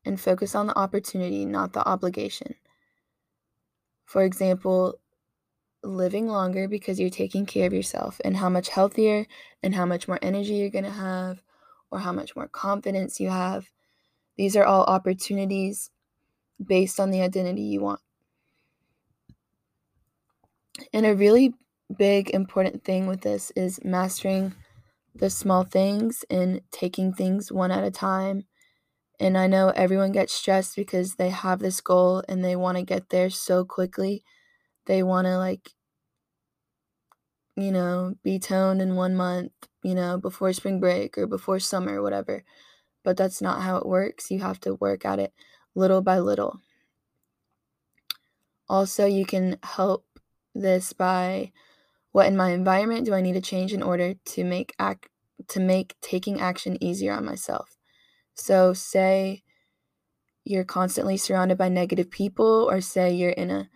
and 0.06 0.20
focus 0.20 0.56
on 0.56 0.68
the 0.68 0.78
opportunity, 0.78 1.46
not 1.46 1.74
the 1.74 1.88
obligation. 1.88 2.56
For 4.06 4.24
example, 4.24 5.00
living 5.84 6.28
longer 6.28 6.68
because 6.68 7.00
you're 7.00 7.10
taking 7.10 7.46
care 7.46 7.66
of 7.66 7.74
yourself 7.74 8.20
and 8.26 8.36
how 8.38 8.50
much 8.50 8.70
healthier 8.70 9.26
and 9.64 9.74
how 9.74 9.86
much 9.86 10.08
more 10.08 10.20
energy 10.22 10.56
you're 10.56 10.70
going 10.70 10.84
to 10.84 10.92
have 10.92 11.42
or 11.92 12.00
how 12.00 12.12
much 12.12 12.36
more 12.36 12.48
confidence 12.48 13.20
you 13.20 13.30
have. 13.30 13.70
These 14.38 14.56
are 14.56 14.66
all 14.66 14.84
opportunities 14.84 15.90
based 16.64 17.00
on 17.00 17.10
the 17.10 17.22
identity 17.22 17.62
you 17.62 17.82
want. 17.82 18.02
And 20.94 21.06
a 21.06 21.16
really 21.16 21.54
big 21.98 22.30
important 22.32 22.84
thing 22.84 23.08
with 23.08 23.22
this 23.22 23.52
is 23.56 23.80
mastering 23.84 24.54
the 25.16 25.30
small 25.30 25.64
things 25.64 26.24
and 26.30 26.62
taking 26.72 27.14
things 27.14 27.52
one 27.52 27.72
at 27.72 27.84
a 27.84 27.92
time. 27.92 28.46
And 29.20 29.38
I 29.38 29.48
know 29.48 29.70
everyone 29.70 30.12
gets 30.12 30.34
stressed 30.34 30.76
because 30.76 31.16
they 31.16 31.30
have 31.30 31.60
this 31.60 31.82
goal 31.82 32.24
and 32.28 32.44
they 32.44 32.56
want 32.56 32.78
to 32.78 32.84
get 32.84 33.10
there 33.10 33.30
so 33.30 33.64
quickly. 33.66 34.24
They 34.86 35.04
want 35.04 35.28
to 35.28 35.38
like 35.38 35.72
you 37.58 37.72
know 37.72 38.16
be 38.24 38.40
toned 38.40 38.82
in 38.82 38.96
one 38.96 39.14
month 39.14 39.52
you 39.84 39.94
know 39.94 40.18
before 40.18 40.54
spring 40.54 40.80
break 40.80 41.18
or 41.18 41.28
before 41.28 41.60
summer 41.60 42.02
whatever. 42.02 42.44
But 43.04 43.18
that's 43.18 43.42
not 43.42 43.62
how 43.62 43.78
it 43.78 43.86
works. 43.86 44.32
You 44.32 44.40
have 44.40 44.60
to 44.62 44.76
work 44.76 45.06
at 45.06 45.20
it 45.20 45.34
little 45.76 46.02
by 46.02 46.20
little. 46.20 46.60
Also 48.70 49.06
you 49.06 49.26
can 49.26 49.58
help 49.64 50.06
this 50.56 50.94
by 50.94 51.52
what 52.12 52.28
in 52.28 52.36
my 52.38 52.52
environment 52.52 53.06
do 53.06 53.14
i 53.14 53.22
need 53.22 53.34
to 53.34 53.42
change 53.42 53.74
in 53.74 53.84
order 53.84 54.14
to 54.26 54.44
make 54.44 54.74
act 54.80 55.08
to 55.48 55.60
make 55.60 55.96
taking 56.02 56.40
action 56.40 56.82
easier 56.84 57.12
on 57.14 57.26
myself 57.26 57.78
so 58.34 58.74
say 58.74 59.44
you're 60.44 60.64
constantly 60.64 61.18
surrounded 61.18 61.58
by 61.58 61.70
negative 61.70 62.10
people 62.10 62.68
or 62.70 62.82
say 62.82 63.14
you're 63.14 63.32
in 63.32 63.52
a 63.52 63.70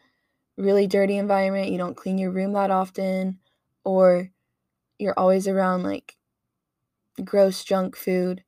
really 0.57 0.87
dirty 0.87 1.17
environment, 1.17 1.71
you 1.71 1.77
don't 1.77 1.97
clean 1.97 2.17
your 2.17 2.31
room 2.31 2.53
that 2.53 2.71
often, 2.71 3.39
or 3.83 4.31
you're 4.97 5.17
always 5.17 5.47
around 5.47 5.83
like 5.83 6.15
gross 7.23 7.63
junk 7.63 7.95
food, 7.95 8.43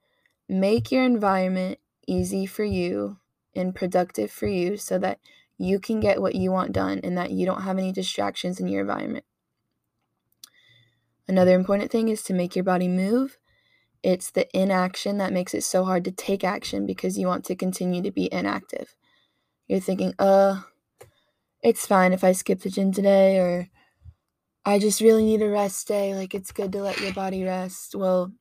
make 0.48 0.91
your 0.91 1.03
environment 1.03 1.79
easy 2.08 2.46
for 2.46 2.63
you 2.63 3.17
and 3.56 3.75
productive 3.75 4.32
for 4.32 4.48
you 4.48 4.77
so 4.77 4.98
that 4.98 5.20
you 5.58 5.79
can 5.79 6.00
get 6.00 6.22
what 6.22 6.36
you 6.36 6.51
want 6.51 6.72
done 6.72 7.00
and 7.03 7.17
that 7.17 7.32
you 7.32 7.46
don't 7.46 7.63
have 7.63 7.77
any 7.77 7.91
distractions 7.91 8.60
in 8.60 8.67
your 8.67 8.82
environment. 8.82 9.25
Another 11.28 11.56
important 11.56 11.92
thing 11.92 12.10
is 12.10 12.24
to 12.24 12.34
make 12.34 12.56
your 12.56 12.64
body 12.64 12.88
move. 12.88 13.38
It's 14.04 14.32
the 14.32 14.48
inaction 14.58 15.18
that 15.18 15.34
makes 15.34 15.54
it 15.54 15.64
so 15.64 15.84
hard 15.84 16.06
to 16.06 16.12
take 16.12 16.44
action 16.44 16.86
because 16.86 17.18
you 17.18 17.28
want 17.28 17.44
to 17.46 17.56
continue 17.56 18.02
to 18.02 18.12
be 18.12 18.32
inactive. 18.32 18.96
You're 19.68 19.80
thinking, 19.82 20.14
uh, 20.18 20.62
it's 21.62 21.86
fine 21.86 22.14
if 22.14 22.24
I 22.24 22.32
skip 22.32 22.62
the 22.62 22.70
gym 22.70 22.94
today 22.94 23.38
or 23.40 23.68
I 24.66 24.80
just 24.80 25.02
really 25.02 25.26
need 25.26 25.42
a 25.42 25.50
rest 25.50 25.88
day. 25.88 26.16
Like 26.16 26.34
it's 26.34 26.52
good 26.52 26.72
to 26.74 26.82
let 26.82 27.02
your 27.02 27.14
body 27.14 27.44
rest. 27.44 27.96
Well, 27.96 28.32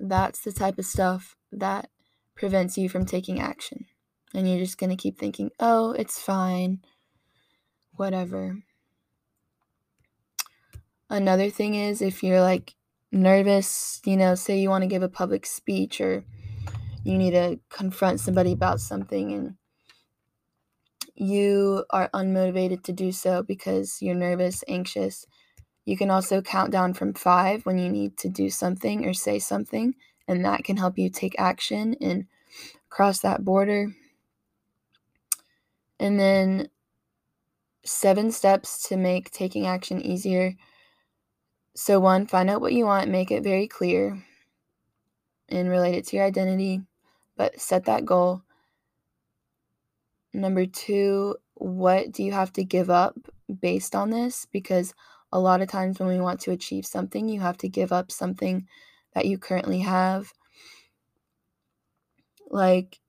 that's 0.00 0.40
the 0.40 0.52
type 0.52 0.78
of 0.78 0.86
stuff 0.86 1.36
that 1.52 1.90
prevents 2.34 2.78
you 2.78 2.88
from 2.88 3.04
taking 3.04 3.38
action. 3.38 3.86
And 4.34 4.48
you're 4.48 4.58
just 4.58 4.78
going 4.78 4.90
to 4.90 4.96
keep 4.96 5.18
thinking, 5.18 5.50
oh, 5.60 5.92
it's 5.92 6.20
fine, 6.20 6.80
whatever. 7.96 8.62
Another 11.10 11.50
thing 11.50 11.74
is 11.74 12.00
if 12.00 12.22
you're 12.22 12.40
like 12.40 12.74
nervous, 13.10 14.00
you 14.04 14.16
know, 14.16 14.36
say 14.36 14.60
you 14.60 14.70
want 14.70 14.82
to 14.82 14.88
give 14.88 15.02
a 15.02 15.08
public 15.08 15.44
speech 15.44 16.00
or 16.00 16.24
you 17.02 17.18
need 17.18 17.32
to 17.32 17.58
confront 17.68 18.20
somebody 18.20 18.52
about 18.52 18.80
something 18.80 19.32
and 19.32 19.56
you 21.16 21.84
are 21.90 22.08
unmotivated 22.14 22.84
to 22.84 22.92
do 22.92 23.10
so 23.10 23.42
because 23.42 24.00
you're 24.00 24.14
nervous, 24.14 24.62
anxious, 24.68 25.26
you 25.84 25.96
can 25.96 26.10
also 26.10 26.40
count 26.40 26.70
down 26.70 26.94
from 26.94 27.12
five 27.12 27.66
when 27.66 27.78
you 27.78 27.88
need 27.88 28.16
to 28.18 28.28
do 28.28 28.48
something 28.48 29.04
or 29.04 29.12
say 29.12 29.38
something, 29.38 29.94
and 30.28 30.44
that 30.44 30.62
can 30.62 30.76
help 30.76 30.96
you 30.96 31.10
take 31.10 31.34
action 31.38 31.96
and 32.00 32.26
cross 32.88 33.20
that 33.20 33.44
border. 33.44 33.94
And 35.98 36.18
then 36.18 36.68
seven 37.84 38.30
steps 38.30 38.88
to 38.88 38.96
make 38.96 39.30
taking 39.30 39.66
action 39.66 40.00
easier. 40.00 40.54
So, 41.74 42.00
one, 42.00 42.26
find 42.26 42.50
out 42.50 42.60
what 42.60 42.72
you 42.72 42.84
want, 42.84 43.10
make 43.10 43.30
it 43.30 43.42
very 43.42 43.68
clear 43.68 44.22
and 45.48 45.68
relate 45.68 45.94
it 45.94 46.06
to 46.08 46.16
your 46.16 46.26
identity, 46.26 46.82
but 47.36 47.60
set 47.60 47.84
that 47.84 48.04
goal. 48.04 48.42
Number 50.32 50.66
two, 50.66 51.36
what 51.54 52.12
do 52.12 52.22
you 52.22 52.32
have 52.32 52.52
to 52.54 52.64
give 52.64 52.90
up 52.90 53.16
based 53.60 53.94
on 53.94 54.10
this? 54.10 54.46
Because 54.50 54.94
a 55.32 55.40
lot 55.40 55.60
of 55.60 55.68
times 55.68 55.98
when 55.98 56.08
we 56.08 56.20
want 56.20 56.40
to 56.40 56.50
achieve 56.50 56.86
something, 56.86 57.28
you 57.28 57.40
have 57.40 57.58
to 57.58 57.68
give 57.68 57.92
up 57.92 58.10
something 58.10 58.66
that 59.14 59.26
you 59.26 59.38
currently 59.38 59.80
have. 59.80 60.32
Like, 62.48 63.00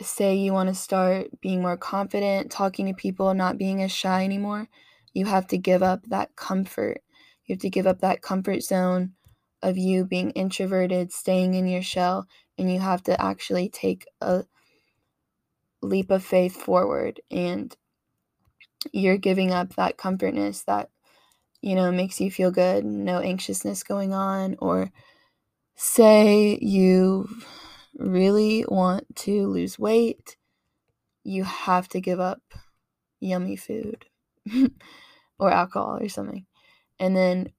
say 0.00 0.36
you 0.36 0.52
want 0.52 0.68
to 0.68 0.74
start 0.74 1.40
being 1.40 1.60
more 1.60 1.76
confident, 1.76 2.50
talking 2.50 2.86
to 2.86 2.94
people, 2.94 3.34
not 3.34 3.58
being 3.58 3.82
as 3.82 3.92
shy 3.92 4.24
anymore, 4.24 4.68
you 5.12 5.26
have 5.26 5.46
to 5.48 5.58
give 5.58 5.82
up 5.82 6.06
that 6.08 6.36
comfort. 6.36 7.02
You 7.48 7.54
have 7.54 7.62
to 7.62 7.70
give 7.70 7.86
up 7.86 8.00
that 8.00 8.22
comfort 8.22 8.62
zone 8.62 9.14
of 9.62 9.76
you 9.76 10.04
being 10.04 10.30
introverted, 10.30 11.12
staying 11.12 11.54
in 11.54 11.66
your 11.66 11.82
shell, 11.82 12.28
and 12.56 12.70
you 12.70 12.78
have 12.78 13.02
to 13.04 13.20
actually 13.20 13.68
take 13.68 14.06
a 14.20 14.44
leap 15.82 16.10
of 16.10 16.22
faith 16.22 16.54
forward. 16.54 17.20
And 17.30 17.74
you're 18.92 19.16
giving 19.16 19.50
up 19.50 19.74
that 19.74 19.96
comfortness 19.96 20.62
that 20.64 20.90
you 21.60 21.74
know 21.74 21.90
makes 21.90 22.20
you 22.20 22.30
feel 22.30 22.50
good 22.50 22.84
no 22.84 23.20
anxiousness 23.20 23.82
going 23.82 24.12
on 24.12 24.56
or 24.60 24.90
say 25.76 26.58
you 26.60 27.28
really 27.96 28.64
want 28.68 29.04
to 29.16 29.48
lose 29.48 29.78
weight 29.78 30.36
you 31.24 31.44
have 31.44 31.88
to 31.88 32.00
give 32.00 32.20
up 32.20 32.40
yummy 33.20 33.56
food 33.56 34.06
or 35.38 35.50
alcohol 35.50 35.98
or 36.00 36.08
something 36.08 36.46
and 36.98 37.16
then 37.16 37.52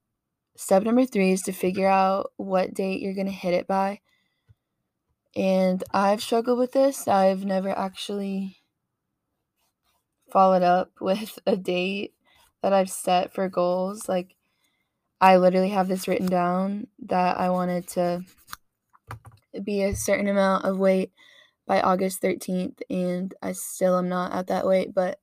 step 0.56 0.82
number 0.82 1.04
three 1.04 1.32
is 1.32 1.42
to 1.42 1.52
figure 1.52 1.88
out 1.88 2.32
what 2.36 2.74
date 2.74 3.00
you're 3.00 3.14
going 3.14 3.26
to 3.26 3.32
hit 3.32 3.54
it 3.54 3.66
by 3.66 4.00
and 5.36 5.84
I've 5.92 6.22
struggled 6.22 6.58
with 6.58 6.72
this. 6.72 7.06
I've 7.06 7.44
never 7.44 7.70
actually 7.70 8.56
followed 10.32 10.62
up 10.62 10.92
with 11.00 11.38
a 11.46 11.56
date 11.56 12.14
that 12.62 12.72
I've 12.72 12.90
set 12.90 13.32
for 13.32 13.48
goals. 13.48 14.08
Like, 14.08 14.36
I 15.20 15.36
literally 15.36 15.70
have 15.70 15.88
this 15.88 16.08
written 16.08 16.28
down 16.28 16.86
that 17.06 17.38
I 17.38 17.50
wanted 17.50 17.86
to 17.88 18.22
be 19.62 19.82
a 19.82 19.94
certain 19.94 20.28
amount 20.28 20.64
of 20.64 20.78
weight 20.78 21.12
by 21.66 21.80
August 21.80 22.22
13th, 22.22 22.80
and 22.88 23.34
I 23.42 23.52
still 23.52 23.98
am 23.98 24.08
not 24.08 24.32
at 24.32 24.46
that 24.48 24.66
weight, 24.66 24.94
but 24.94 25.20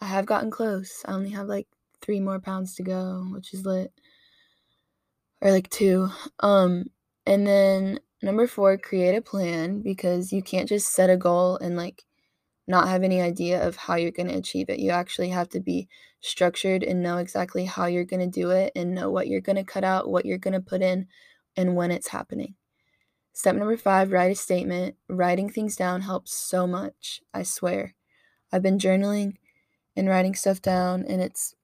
I 0.00 0.06
have 0.06 0.26
gotten 0.26 0.50
close. 0.50 1.02
I 1.04 1.12
only 1.12 1.30
have 1.30 1.48
like 1.48 1.66
three 2.04 2.20
more 2.20 2.40
pounds 2.40 2.74
to 2.74 2.82
go, 2.82 3.26
which 3.30 3.54
is 3.54 3.64
lit. 3.64 3.92
Or 5.40 5.50
like 5.50 5.70
two. 5.70 6.08
Um, 6.40 6.86
and 7.26 7.46
then 7.46 8.00
number 8.22 8.46
four, 8.46 8.76
create 8.76 9.16
a 9.16 9.22
plan 9.22 9.80
because 9.82 10.32
you 10.32 10.42
can't 10.42 10.68
just 10.68 10.92
set 10.92 11.10
a 11.10 11.16
goal 11.16 11.56
and 11.58 11.76
like 11.76 12.04
not 12.66 12.88
have 12.88 13.02
any 13.02 13.20
idea 13.20 13.66
of 13.66 13.76
how 13.76 13.94
you're 13.94 14.10
going 14.10 14.28
to 14.28 14.36
achieve 14.38 14.68
it. 14.68 14.78
You 14.78 14.90
actually 14.90 15.30
have 15.30 15.48
to 15.50 15.60
be 15.60 15.88
structured 16.20 16.82
and 16.82 17.02
know 17.02 17.18
exactly 17.18 17.66
how 17.66 17.86
you're 17.86 18.04
going 18.04 18.20
to 18.20 18.40
do 18.40 18.50
it 18.50 18.72
and 18.74 18.94
know 18.94 19.10
what 19.10 19.28
you're 19.28 19.40
going 19.40 19.56
to 19.56 19.64
cut 19.64 19.84
out, 19.84 20.08
what 20.08 20.24
you're 20.24 20.38
going 20.38 20.54
to 20.54 20.60
put 20.60 20.80
in, 20.80 21.06
and 21.56 21.76
when 21.76 21.90
it's 21.90 22.08
happening. 22.08 22.54
Step 23.32 23.56
number 23.56 23.76
five 23.76 24.12
write 24.12 24.30
a 24.30 24.34
statement. 24.34 24.94
Writing 25.08 25.50
things 25.50 25.76
down 25.76 26.02
helps 26.02 26.32
so 26.32 26.66
much, 26.66 27.20
I 27.34 27.42
swear. 27.42 27.94
I've 28.52 28.62
been 28.62 28.78
journaling 28.78 29.34
and 29.96 30.08
writing 30.08 30.34
stuff 30.34 30.62
down, 30.62 31.04
and 31.06 31.20
it's 31.20 31.54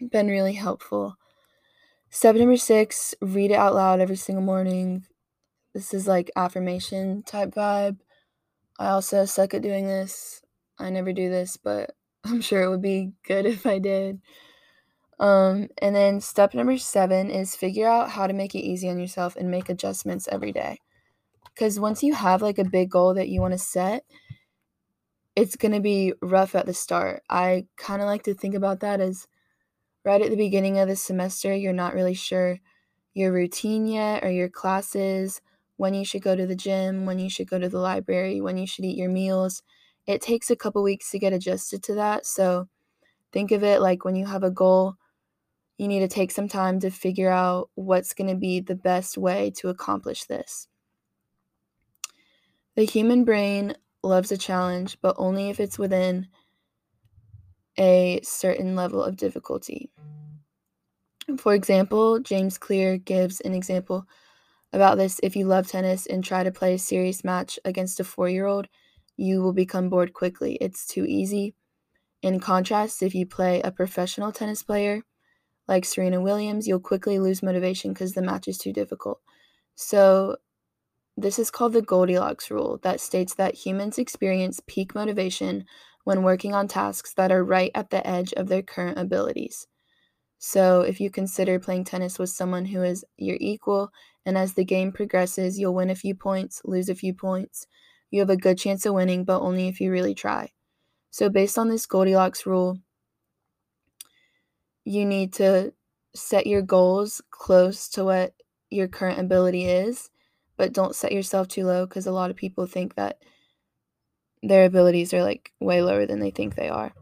been 0.00 0.28
really 0.28 0.54
helpful. 0.54 1.16
Step 2.10 2.36
number 2.36 2.56
six 2.56 3.14
read 3.20 3.50
it 3.50 3.54
out 3.54 3.74
loud 3.74 4.00
every 4.00 4.16
single 4.16 4.44
morning. 4.44 5.04
This 5.74 5.92
is 5.92 6.06
like 6.06 6.30
affirmation 6.36 7.22
type 7.22 7.50
vibe. 7.50 7.98
I 8.78 8.88
also 8.88 9.24
suck 9.24 9.54
at 9.54 9.62
doing 9.62 9.86
this. 9.86 10.42
I 10.78 10.90
never 10.90 11.12
do 11.12 11.28
this, 11.28 11.56
but 11.56 11.90
I'm 12.24 12.40
sure 12.40 12.62
it 12.62 12.70
would 12.70 12.82
be 12.82 13.12
good 13.26 13.46
if 13.46 13.66
I 13.66 13.78
did. 13.78 14.20
Um, 15.20 15.68
and 15.78 15.96
then 15.96 16.20
step 16.20 16.54
number 16.54 16.78
seven 16.78 17.30
is 17.30 17.56
figure 17.56 17.88
out 17.88 18.10
how 18.10 18.26
to 18.26 18.32
make 18.32 18.54
it 18.54 18.60
easy 18.60 18.88
on 18.88 19.00
yourself 19.00 19.34
and 19.36 19.50
make 19.50 19.68
adjustments 19.68 20.28
every 20.30 20.52
day. 20.52 20.78
Because 21.54 21.80
once 21.80 22.04
you 22.04 22.14
have 22.14 22.40
like 22.40 22.58
a 22.58 22.64
big 22.64 22.90
goal 22.90 23.14
that 23.14 23.28
you 23.28 23.40
want 23.40 23.52
to 23.52 23.58
set, 23.58 24.04
it's 25.34 25.56
going 25.56 25.72
to 25.72 25.80
be 25.80 26.12
rough 26.22 26.54
at 26.54 26.66
the 26.66 26.74
start. 26.74 27.22
I 27.28 27.66
kind 27.76 28.00
of 28.00 28.06
like 28.06 28.22
to 28.24 28.34
think 28.34 28.54
about 28.54 28.80
that 28.80 29.00
as 29.00 29.26
right 30.08 30.22
at 30.22 30.30
the 30.30 30.36
beginning 30.36 30.78
of 30.78 30.88
the 30.88 30.96
semester, 30.96 31.54
you're 31.54 31.74
not 31.74 31.92
really 31.92 32.14
sure 32.14 32.58
your 33.12 33.30
routine 33.30 33.86
yet 33.86 34.24
or 34.24 34.30
your 34.30 34.48
classes, 34.48 35.42
when 35.76 35.92
you 35.92 36.02
should 36.02 36.22
go 36.22 36.34
to 36.34 36.46
the 36.46 36.56
gym, 36.56 37.04
when 37.04 37.18
you 37.18 37.28
should 37.28 37.46
go 37.46 37.58
to 37.58 37.68
the 37.68 37.78
library, 37.78 38.40
when 38.40 38.56
you 38.56 38.66
should 38.66 38.86
eat 38.86 38.96
your 38.96 39.10
meals. 39.10 39.62
It 40.06 40.22
takes 40.22 40.50
a 40.50 40.56
couple 40.56 40.82
weeks 40.82 41.10
to 41.10 41.18
get 41.18 41.34
adjusted 41.34 41.82
to 41.82 41.94
that. 41.96 42.24
So 42.24 42.68
think 43.34 43.52
of 43.52 43.62
it 43.62 43.82
like 43.82 44.06
when 44.06 44.16
you 44.16 44.24
have 44.24 44.42
a 44.42 44.50
goal, 44.50 44.94
you 45.76 45.86
need 45.86 46.00
to 46.00 46.08
take 46.08 46.30
some 46.30 46.48
time 46.48 46.80
to 46.80 46.90
figure 46.90 47.30
out 47.30 47.68
what's 47.74 48.14
going 48.14 48.30
to 48.30 48.34
be 48.34 48.60
the 48.60 48.74
best 48.74 49.18
way 49.18 49.52
to 49.56 49.68
accomplish 49.68 50.24
this. 50.24 50.68
The 52.76 52.84
human 52.84 53.24
brain 53.24 53.76
loves 54.02 54.32
a 54.32 54.38
challenge, 54.38 54.96
but 55.02 55.16
only 55.18 55.50
if 55.50 55.60
it's 55.60 55.78
within 55.78 56.28
a 57.78 58.20
certain 58.22 58.74
level 58.74 59.02
of 59.02 59.16
difficulty. 59.16 59.90
For 61.38 61.54
example, 61.54 62.20
James 62.20 62.58
Clear 62.58 62.96
gives 62.98 63.40
an 63.40 63.54
example 63.54 64.06
about 64.72 64.96
this. 64.96 65.20
If 65.22 65.36
you 65.36 65.46
love 65.46 65.66
tennis 65.66 66.06
and 66.06 66.24
try 66.24 66.42
to 66.42 66.50
play 66.50 66.74
a 66.74 66.78
serious 66.78 67.24
match 67.24 67.58
against 67.64 68.00
a 68.00 68.04
four 68.04 68.28
year 68.28 68.46
old, 68.46 68.68
you 69.16 69.42
will 69.42 69.52
become 69.52 69.88
bored 69.88 70.12
quickly. 70.12 70.56
It's 70.60 70.86
too 70.86 71.04
easy. 71.04 71.54
In 72.22 72.40
contrast, 72.40 73.02
if 73.02 73.14
you 73.14 73.26
play 73.26 73.60
a 73.60 73.70
professional 73.70 74.32
tennis 74.32 74.62
player 74.62 75.02
like 75.68 75.84
Serena 75.84 76.20
Williams, 76.20 76.66
you'll 76.66 76.80
quickly 76.80 77.18
lose 77.18 77.42
motivation 77.42 77.92
because 77.92 78.12
the 78.12 78.22
match 78.22 78.48
is 78.48 78.58
too 78.58 78.72
difficult. 78.72 79.20
So, 79.74 80.36
this 81.16 81.38
is 81.38 81.50
called 81.50 81.72
the 81.72 81.82
Goldilocks 81.82 82.50
rule 82.50 82.78
that 82.82 83.00
states 83.00 83.34
that 83.34 83.54
humans 83.54 83.98
experience 83.98 84.60
peak 84.66 84.94
motivation 84.94 85.64
when 86.08 86.22
working 86.22 86.54
on 86.54 86.66
tasks 86.66 87.12
that 87.12 87.30
are 87.30 87.44
right 87.44 87.70
at 87.74 87.90
the 87.90 88.06
edge 88.06 88.32
of 88.32 88.48
their 88.48 88.62
current 88.62 88.96
abilities. 88.96 89.66
So, 90.38 90.80
if 90.80 91.02
you 91.02 91.10
consider 91.10 91.60
playing 91.60 91.84
tennis 91.84 92.18
with 92.18 92.30
someone 92.30 92.64
who 92.64 92.82
is 92.82 93.04
your 93.18 93.36
equal, 93.40 93.90
and 94.24 94.38
as 94.38 94.54
the 94.54 94.64
game 94.64 94.90
progresses, 94.90 95.58
you'll 95.58 95.74
win 95.74 95.90
a 95.90 95.94
few 95.94 96.14
points, 96.14 96.62
lose 96.64 96.88
a 96.88 96.94
few 96.94 97.12
points, 97.12 97.66
you 98.10 98.20
have 98.20 98.30
a 98.30 98.38
good 98.38 98.56
chance 98.56 98.86
of 98.86 98.94
winning, 98.94 99.24
but 99.24 99.42
only 99.42 99.68
if 99.68 99.82
you 99.82 99.90
really 99.90 100.14
try. 100.14 100.48
So, 101.10 101.28
based 101.28 101.58
on 101.58 101.68
this 101.68 101.84
Goldilocks 101.84 102.46
rule, 102.46 102.78
you 104.86 105.04
need 105.04 105.34
to 105.34 105.74
set 106.14 106.46
your 106.46 106.62
goals 106.62 107.20
close 107.30 107.86
to 107.90 108.04
what 108.04 108.32
your 108.70 108.88
current 108.88 109.20
ability 109.20 109.66
is, 109.66 110.08
but 110.56 110.72
don't 110.72 110.96
set 110.96 111.12
yourself 111.12 111.48
too 111.48 111.66
low 111.66 111.84
because 111.84 112.06
a 112.06 112.12
lot 112.12 112.30
of 112.30 112.36
people 112.36 112.64
think 112.64 112.94
that 112.94 113.18
their 114.42 114.64
abilities 114.64 115.12
are 115.14 115.22
like 115.22 115.52
way 115.60 115.82
lower 115.82 116.06
than 116.06 116.20
they 116.20 116.30
think 116.30 116.54
they 116.54 116.68
are. 116.68 116.92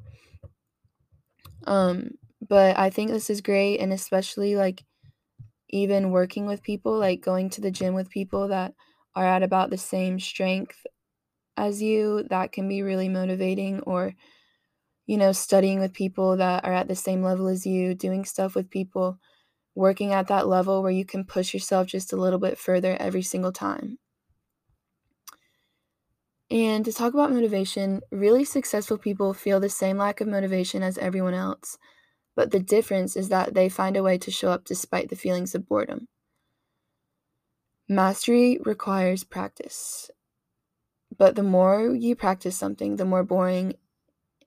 Um, 1.66 2.12
but 2.46 2.78
I 2.78 2.90
think 2.90 3.10
this 3.10 3.30
is 3.30 3.40
great, 3.40 3.78
and 3.80 3.92
especially 3.92 4.56
like 4.56 4.84
even 5.70 6.10
working 6.10 6.46
with 6.46 6.62
people, 6.62 6.98
like 6.98 7.20
going 7.20 7.50
to 7.50 7.60
the 7.60 7.70
gym 7.70 7.94
with 7.94 8.10
people 8.10 8.48
that 8.48 8.74
are 9.14 9.26
at 9.26 9.42
about 9.42 9.70
the 9.70 9.78
same 9.78 10.20
strength 10.20 10.86
as 11.56 11.82
you, 11.82 12.24
that 12.30 12.52
can 12.52 12.68
be 12.68 12.82
really 12.82 13.08
motivating. 13.08 13.80
Or, 13.82 14.14
you 15.06 15.16
know, 15.16 15.32
studying 15.32 15.80
with 15.80 15.92
people 15.94 16.36
that 16.38 16.64
are 16.64 16.72
at 16.72 16.88
the 16.88 16.96
same 16.96 17.22
level 17.22 17.48
as 17.48 17.66
you, 17.66 17.94
doing 17.94 18.24
stuff 18.24 18.54
with 18.54 18.70
people, 18.70 19.18
working 19.74 20.12
at 20.12 20.28
that 20.28 20.48
level 20.48 20.82
where 20.82 20.92
you 20.92 21.04
can 21.06 21.24
push 21.24 21.54
yourself 21.54 21.88
just 21.88 22.12
a 22.12 22.16
little 22.16 22.38
bit 22.40 22.58
further 22.58 22.96
every 23.00 23.22
single 23.22 23.52
time. 23.52 23.98
And 26.56 26.86
to 26.86 26.92
talk 26.92 27.12
about 27.12 27.32
motivation, 27.32 28.00
really 28.10 28.42
successful 28.42 28.96
people 28.96 29.34
feel 29.34 29.60
the 29.60 29.68
same 29.68 29.98
lack 29.98 30.22
of 30.22 30.26
motivation 30.26 30.82
as 30.82 30.96
everyone 30.96 31.34
else. 31.34 31.76
But 32.34 32.50
the 32.50 32.60
difference 32.60 33.14
is 33.14 33.28
that 33.28 33.52
they 33.52 33.68
find 33.68 33.94
a 33.94 34.02
way 34.02 34.16
to 34.16 34.30
show 34.30 34.48
up 34.48 34.64
despite 34.64 35.10
the 35.10 35.16
feelings 35.16 35.54
of 35.54 35.68
boredom. 35.68 36.08
Mastery 37.90 38.58
requires 38.64 39.22
practice. 39.22 40.10
But 41.18 41.34
the 41.34 41.42
more 41.42 41.94
you 41.94 42.16
practice 42.16 42.56
something, 42.56 42.96
the 42.96 43.04
more 43.04 43.22
boring 43.22 43.74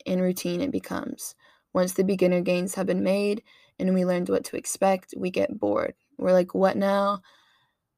and 0.07 0.19
routine 0.19 0.61
it 0.61 0.71
becomes. 0.71 1.35
Once 1.73 1.93
the 1.93 2.03
beginner 2.03 2.41
gains 2.41 2.73
have 2.73 2.87
been 2.87 3.03
made 3.03 3.43
and 3.77 3.93
we 3.93 4.03
learned 4.03 4.29
what 4.29 4.45
to 4.45 4.57
expect, 4.57 5.13
we 5.15 5.29
get 5.29 5.59
bored. 5.59 5.93
We're 6.17 6.33
like, 6.33 6.55
what 6.55 6.75
now? 6.75 7.21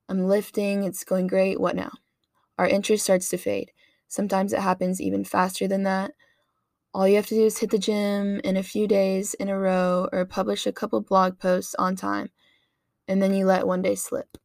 I'm 0.09 0.25
lifting, 0.25 0.83
it's 0.83 1.05
going 1.05 1.27
great, 1.27 1.61
what 1.61 1.77
now? 1.77 1.91
Our 2.57 2.67
interest 2.67 3.05
starts 3.05 3.29
to 3.29 3.37
fade. 3.37 3.71
Sometimes 4.11 4.51
it 4.51 4.59
happens 4.59 4.99
even 4.99 5.23
faster 5.23 5.69
than 5.69 5.83
that. 5.83 6.11
All 6.93 7.07
you 7.07 7.15
have 7.15 7.27
to 7.27 7.35
do 7.35 7.45
is 7.45 7.59
hit 7.59 7.69
the 7.69 7.79
gym 7.79 8.41
in 8.43 8.57
a 8.57 8.61
few 8.61 8.85
days 8.85 9.33
in 9.35 9.47
a 9.47 9.57
row 9.57 10.09
or 10.11 10.25
publish 10.25 10.67
a 10.67 10.73
couple 10.73 10.99
blog 10.99 11.39
posts 11.39 11.75
on 11.79 11.95
time, 11.95 12.29
and 13.07 13.21
then 13.21 13.33
you 13.33 13.45
let 13.45 13.65
one 13.65 13.81
day 13.81 13.95
slip. 13.95 14.37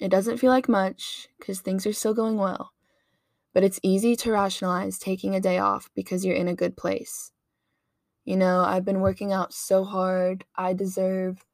It 0.00 0.08
doesn't 0.08 0.38
feel 0.38 0.50
like 0.50 0.68
much 0.68 1.28
because 1.38 1.60
things 1.60 1.86
are 1.86 1.92
still 1.92 2.12
going 2.12 2.38
well, 2.38 2.72
but 3.54 3.62
it's 3.62 3.78
easy 3.84 4.16
to 4.16 4.32
rationalize 4.32 4.98
taking 4.98 5.36
a 5.36 5.40
day 5.40 5.58
off 5.58 5.88
because 5.94 6.24
you're 6.24 6.34
in 6.34 6.48
a 6.48 6.56
good 6.56 6.76
place. 6.76 7.30
You 8.24 8.36
know, 8.36 8.64
I've 8.64 8.84
been 8.84 9.00
working 9.00 9.32
out 9.32 9.54
so 9.54 9.84
hard, 9.84 10.44
I 10.56 10.72
deserve 10.72 11.44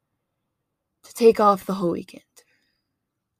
to 1.03 1.13
take 1.13 1.39
off 1.39 1.67
the 1.67 1.75
whole 1.75 1.91
weekend. 1.91 2.23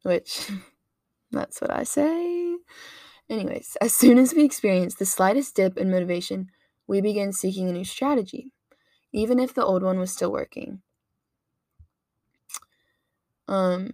Which, 0.03 0.47
that's 1.31 1.59
what 1.59 1.71
I 1.71 1.85
say. 1.85 2.55
Anyways, 3.29 3.77
as 3.79 3.95
soon 3.95 4.17
as 4.17 4.33
we 4.33 4.43
experience 4.43 4.95
the 4.95 5.05
slightest 5.05 5.55
dip 5.55 5.77
in 5.77 5.89
motivation, 5.89 6.51
we 6.87 6.99
begin 7.01 7.31
seeking 7.31 7.69
a 7.69 7.73
new 7.73 7.85
strategy, 7.85 8.51
even 9.13 9.39
if 9.39 9.53
the 9.53 9.65
old 9.65 9.83
one 9.83 9.99
was 9.99 10.11
still 10.13 10.31
working. 10.31 10.81
Um, 13.47 13.91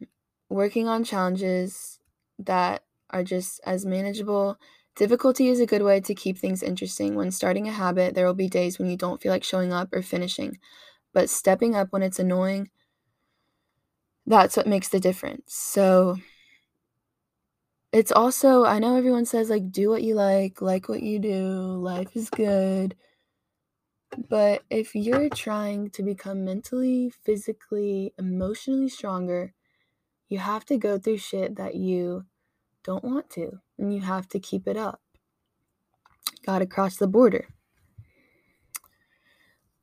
working 0.49 0.87
on 0.87 1.03
challenges 1.03 1.99
that 2.39 2.83
are 3.09 3.23
just 3.23 3.61
as 3.65 3.85
manageable. 3.85 4.57
Difficulty 4.95 5.47
is 5.47 5.59
a 5.59 5.65
good 5.65 5.81
way 5.81 5.99
to 6.01 6.15
keep 6.15 6.37
things 6.37 6.61
interesting. 6.63 7.15
When 7.15 7.31
starting 7.31 7.67
a 7.67 7.71
habit, 7.71 8.15
there 8.15 8.25
will 8.25 8.33
be 8.33 8.49
days 8.49 8.77
when 8.77 8.89
you 8.89 8.97
don't 8.97 9.21
feel 9.21 9.31
like 9.31 9.43
showing 9.43 9.71
up 9.73 9.93
or 9.93 10.01
finishing, 10.01 10.57
but 11.13 11.29
stepping 11.29 11.75
up 11.75 11.91
when 11.91 12.03
it's 12.03 12.19
annoying, 12.19 12.69
that's 14.25 14.57
what 14.57 14.67
makes 14.67 14.89
the 14.89 14.99
difference. 14.99 15.53
So, 15.53 16.17
it's 17.95 18.11
also, 18.11 18.65
I 18.65 18.79
know 18.79 18.97
everyone 18.97 19.23
says, 19.23 19.49
like, 19.49 19.71
do 19.71 19.89
what 19.89 20.03
you 20.03 20.15
like, 20.15 20.61
like 20.61 20.89
what 20.89 21.01
you 21.01 21.17
do, 21.17 21.47
life 21.79 22.09
is 22.13 22.29
good. 22.29 22.93
But 24.29 24.63
if 24.69 24.95
you're 24.95 25.29
trying 25.29 25.91
to 25.91 26.03
become 26.03 26.43
mentally, 26.43 27.09
physically, 27.23 28.13
emotionally 28.19 28.89
stronger, 28.89 29.53
you 30.27 30.39
have 30.39 30.65
to 30.65 30.77
go 30.77 30.99
through 30.99 31.19
shit 31.19 31.55
that 31.55 31.75
you 31.75 32.25
don't 32.83 33.05
want 33.05 33.29
to, 33.29 33.61
and 33.79 33.93
you 33.93 34.01
have 34.01 34.27
to 34.27 34.41
keep 34.41 34.67
it 34.67 34.75
up. 34.75 34.99
Gotta 36.45 36.65
cross 36.65 36.97
the 36.97 37.07
border. 37.07 37.47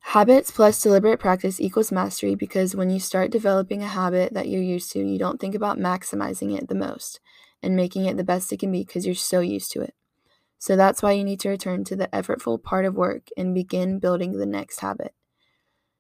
Habits 0.01 0.51
plus 0.51 0.83
deliberate 0.83 1.19
practice 1.19 1.59
equals 1.59 1.91
mastery 1.91 2.35
because 2.35 2.77
when 2.77 2.91
you 2.91 3.01
start 3.01 3.31
developing 3.31 3.83
a 3.83 3.89
habit 3.89 4.35
that 4.35 4.49
you're 4.49 4.61
used 4.61 4.93
to, 4.93 4.99
you 4.99 5.19
don't 5.19 5.41
think 5.41 5.55
about 5.55 5.79
maximizing 5.79 6.55
it 6.55 6.69
the 6.69 6.75
most 6.75 7.19
and 7.63 7.77
making 7.77 8.07
it 8.07 8.17
the 8.17 8.25
best 8.25 8.53
it 8.53 8.61
can 8.61 8.73
be 8.73 8.85
because 8.85 9.07
you're 9.07 9.15
so 9.15 9.41
used 9.41 9.73
to 9.73 9.81
it. 9.81 9.95
So 10.59 10.77
that's 10.77 11.03
why 11.03 11.13
you 11.13 11.25
need 11.25 11.41
to 11.41 11.49
return 11.49 11.85
to 11.85 11.97
the 11.97 12.09
effortful 12.09 12.63
part 12.63 12.85
of 12.85 12.95
work 12.95 13.29
and 13.37 13.55
begin 13.55 13.99
building 13.99 14.33
the 14.33 14.47
next 14.47 14.81
habit. 14.81 15.15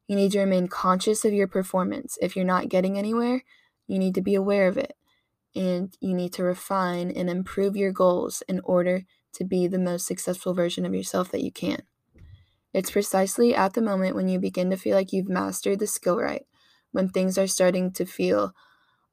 You 0.07 0.17
need 0.17 0.33
to 0.33 0.41
remain 0.41 0.69
conscious 0.69 1.25
of 1.25 1.33
your 1.33 1.49
performance. 1.49 2.19
If 2.21 2.37
you're 2.37 2.45
not 2.45 2.69
getting 2.69 2.99
anywhere, 2.99 3.43
you 3.87 3.99
need 3.99 4.15
to 4.15 4.23
be 4.23 4.35
aware 4.35 4.69
of 4.69 4.77
it. 4.77 4.95
And 5.55 5.97
you 6.01 6.15
need 6.15 6.33
to 6.35 6.45
refine 6.45 7.11
and 7.11 7.29
improve 7.29 7.77
your 7.77 7.93
goals 7.93 8.43
in 8.49 8.61
order 8.65 9.03
to 9.35 9.45
be 9.45 9.67
the 9.67 9.79
most 9.79 10.07
successful 10.07 10.55
version 10.55 10.87
of 10.87 10.95
yourself 10.95 11.31
that 11.31 11.43
you 11.43 11.51
can. 11.51 11.83
It's 12.73 12.91
precisely 12.91 13.55
at 13.55 13.75
the 13.75 13.83
moment 13.83 14.17
when 14.17 14.29
you 14.29 14.39
begin 14.39 14.71
to 14.71 14.77
feel 14.77 14.97
like 14.97 15.13
you've 15.13 15.29
mastered 15.29 15.79
the 15.79 15.87
skill 15.87 16.19
right, 16.19 16.47
when 16.91 17.09
things 17.09 17.37
are 17.37 17.47
starting 17.47 17.93
to 17.93 18.05
feel 18.07 18.55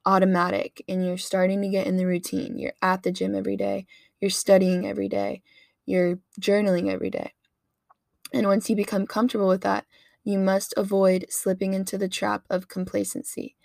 automatic 0.06 0.82
and 0.88 1.04
you're 1.04 1.18
starting 1.18 1.60
to 1.62 1.68
get 1.68 1.86
in 1.86 1.96
the 1.96 2.06
routine. 2.06 2.58
You're 2.58 2.74
at 2.82 3.02
the 3.02 3.12
gym 3.12 3.34
every 3.34 3.56
day, 3.56 3.86
you're 4.20 4.30
studying 4.30 4.86
every 4.86 5.08
day, 5.08 5.42
you're 5.86 6.18
journaling 6.40 6.90
every 6.90 7.10
day. 7.10 7.34
And 8.32 8.46
once 8.46 8.70
you 8.70 8.76
become 8.76 9.06
comfortable 9.06 9.48
with 9.48 9.62
that, 9.62 9.86
you 10.24 10.38
must 10.38 10.74
avoid 10.76 11.26
slipping 11.28 11.74
into 11.74 11.98
the 11.98 12.08
trap 12.08 12.44
of 12.50 12.68
complacency. 12.68 13.56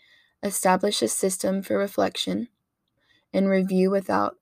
Establish 0.41 1.01
a 1.01 1.07
system 1.07 1.61
for 1.61 1.77
reflection 1.77 2.47
and 3.33 3.49
review 3.49 3.89
without 3.91 4.37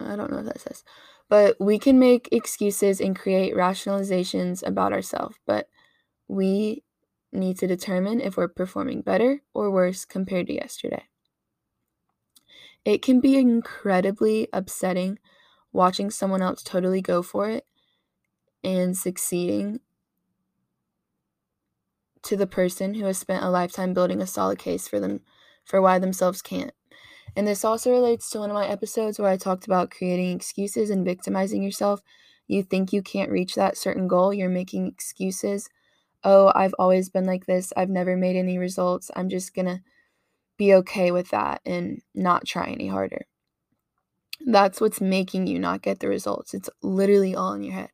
I 0.00 0.16
don't 0.16 0.30
know 0.30 0.36
what 0.36 0.46
that 0.46 0.60
says. 0.60 0.84
But 1.28 1.56
we 1.60 1.78
can 1.78 1.98
make 1.98 2.28
excuses 2.32 3.00
and 3.00 3.18
create 3.18 3.54
rationalizations 3.54 4.66
about 4.66 4.92
ourselves, 4.92 5.36
but 5.46 5.68
we 6.28 6.84
need 7.32 7.58
to 7.58 7.66
determine 7.66 8.20
if 8.20 8.36
we're 8.36 8.48
performing 8.48 9.02
better 9.02 9.42
or 9.54 9.70
worse 9.70 10.04
compared 10.04 10.46
to 10.46 10.54
yesterday. 10.54 11.04
It 12.84 13.02
can 13.02 13.20
be 13.20 13.36
incredibly 13.36 14.48
upsetting 14.52 15.18
watching 15.72 16.10
someone 16.10 16.42
else 16.42 16.62
totally 16.62 17.02
go 17.02 17.22
for 17.22 17.48
it 17.48 17.66
and 18.64 18.96
succeeding 18.96 19.80
to 22.22 22.36
the 22.36 22.46
person 22.46 22.94
who 22.94 23.04
has 23.04 23.18
spent 23.18 23.44
a 23.44 23.50
lifetime 23.50 23.94
building 23.94 24.20
a 24.20 24.26
solid 24.26 24.58
case 24.58 24.88
for 24.88 24.98
them 24.98 25.20
for 25.64 25.80
why 25.80 25.98
themselves 25.98 26.42
can't. 26.42 26.72
And 27.36 27.46
this 27.46 27.64
also 27.64 27.90
relates 27.90 28.30
to 28.30 28.38
one 28.38 28.50
of 28.50 28.54
my 28.54 28.66
episodes 28.66 29.18
where 29.18 29.30
I 29.30 29.36
talked 29.36 29.66
about 29.66 29.90
creating 29.90 30.34
excuses 30.34 30.90
and 30.90 31.04
victimizing 31.04 31.62
yourself. 31.62 32.02
You 32.46 32.62
think 32.62 32.92
you 32.92 33.02
can't 33.02 33.30
reach 33.30 33.54
that 33.54 33.76
certain 33.76 34.08
goal, 34.08 34.32
you're 34.32 34.48
making 34.48 34.86
excuses. 34.86 35.68
Oh, 36.24 36.52
I've 36.54 36.74
always 36.78 37.08
been 37.08 37.26
like 37.26 37.46
this. 37.46 37.72
I've 37.76 37.90
never 37.90 38.16
made 38.16 38.36
any 38.36 38.58
results. 38.58 39.10
I'm 39.16 39.28
just 39.28 39.54
going 39.54 39.66
to 39.66 39.80
be 40.58 40.74
okay 40.74 41.10
with 41.10 41.30
that 41.30 41.60
and 41.64 42.02
not 42.14 42.46
try 42.46 42.66
any 42.66 42.88
harder. 42.88 43.26
That's 44.46 44.80
what's 44.80 45.00
making 45.00 45.46
you 45.46 45.58
not 45.58 45.82
get 45.82 46.00
the 46.00 46.08
results. 46.08 46.54
It's 46.54 46.70
literally 46.82 47.34
all 47.34 47.52
in 47.54 47.62
your 47.62 47.74
head. 47.74 47.90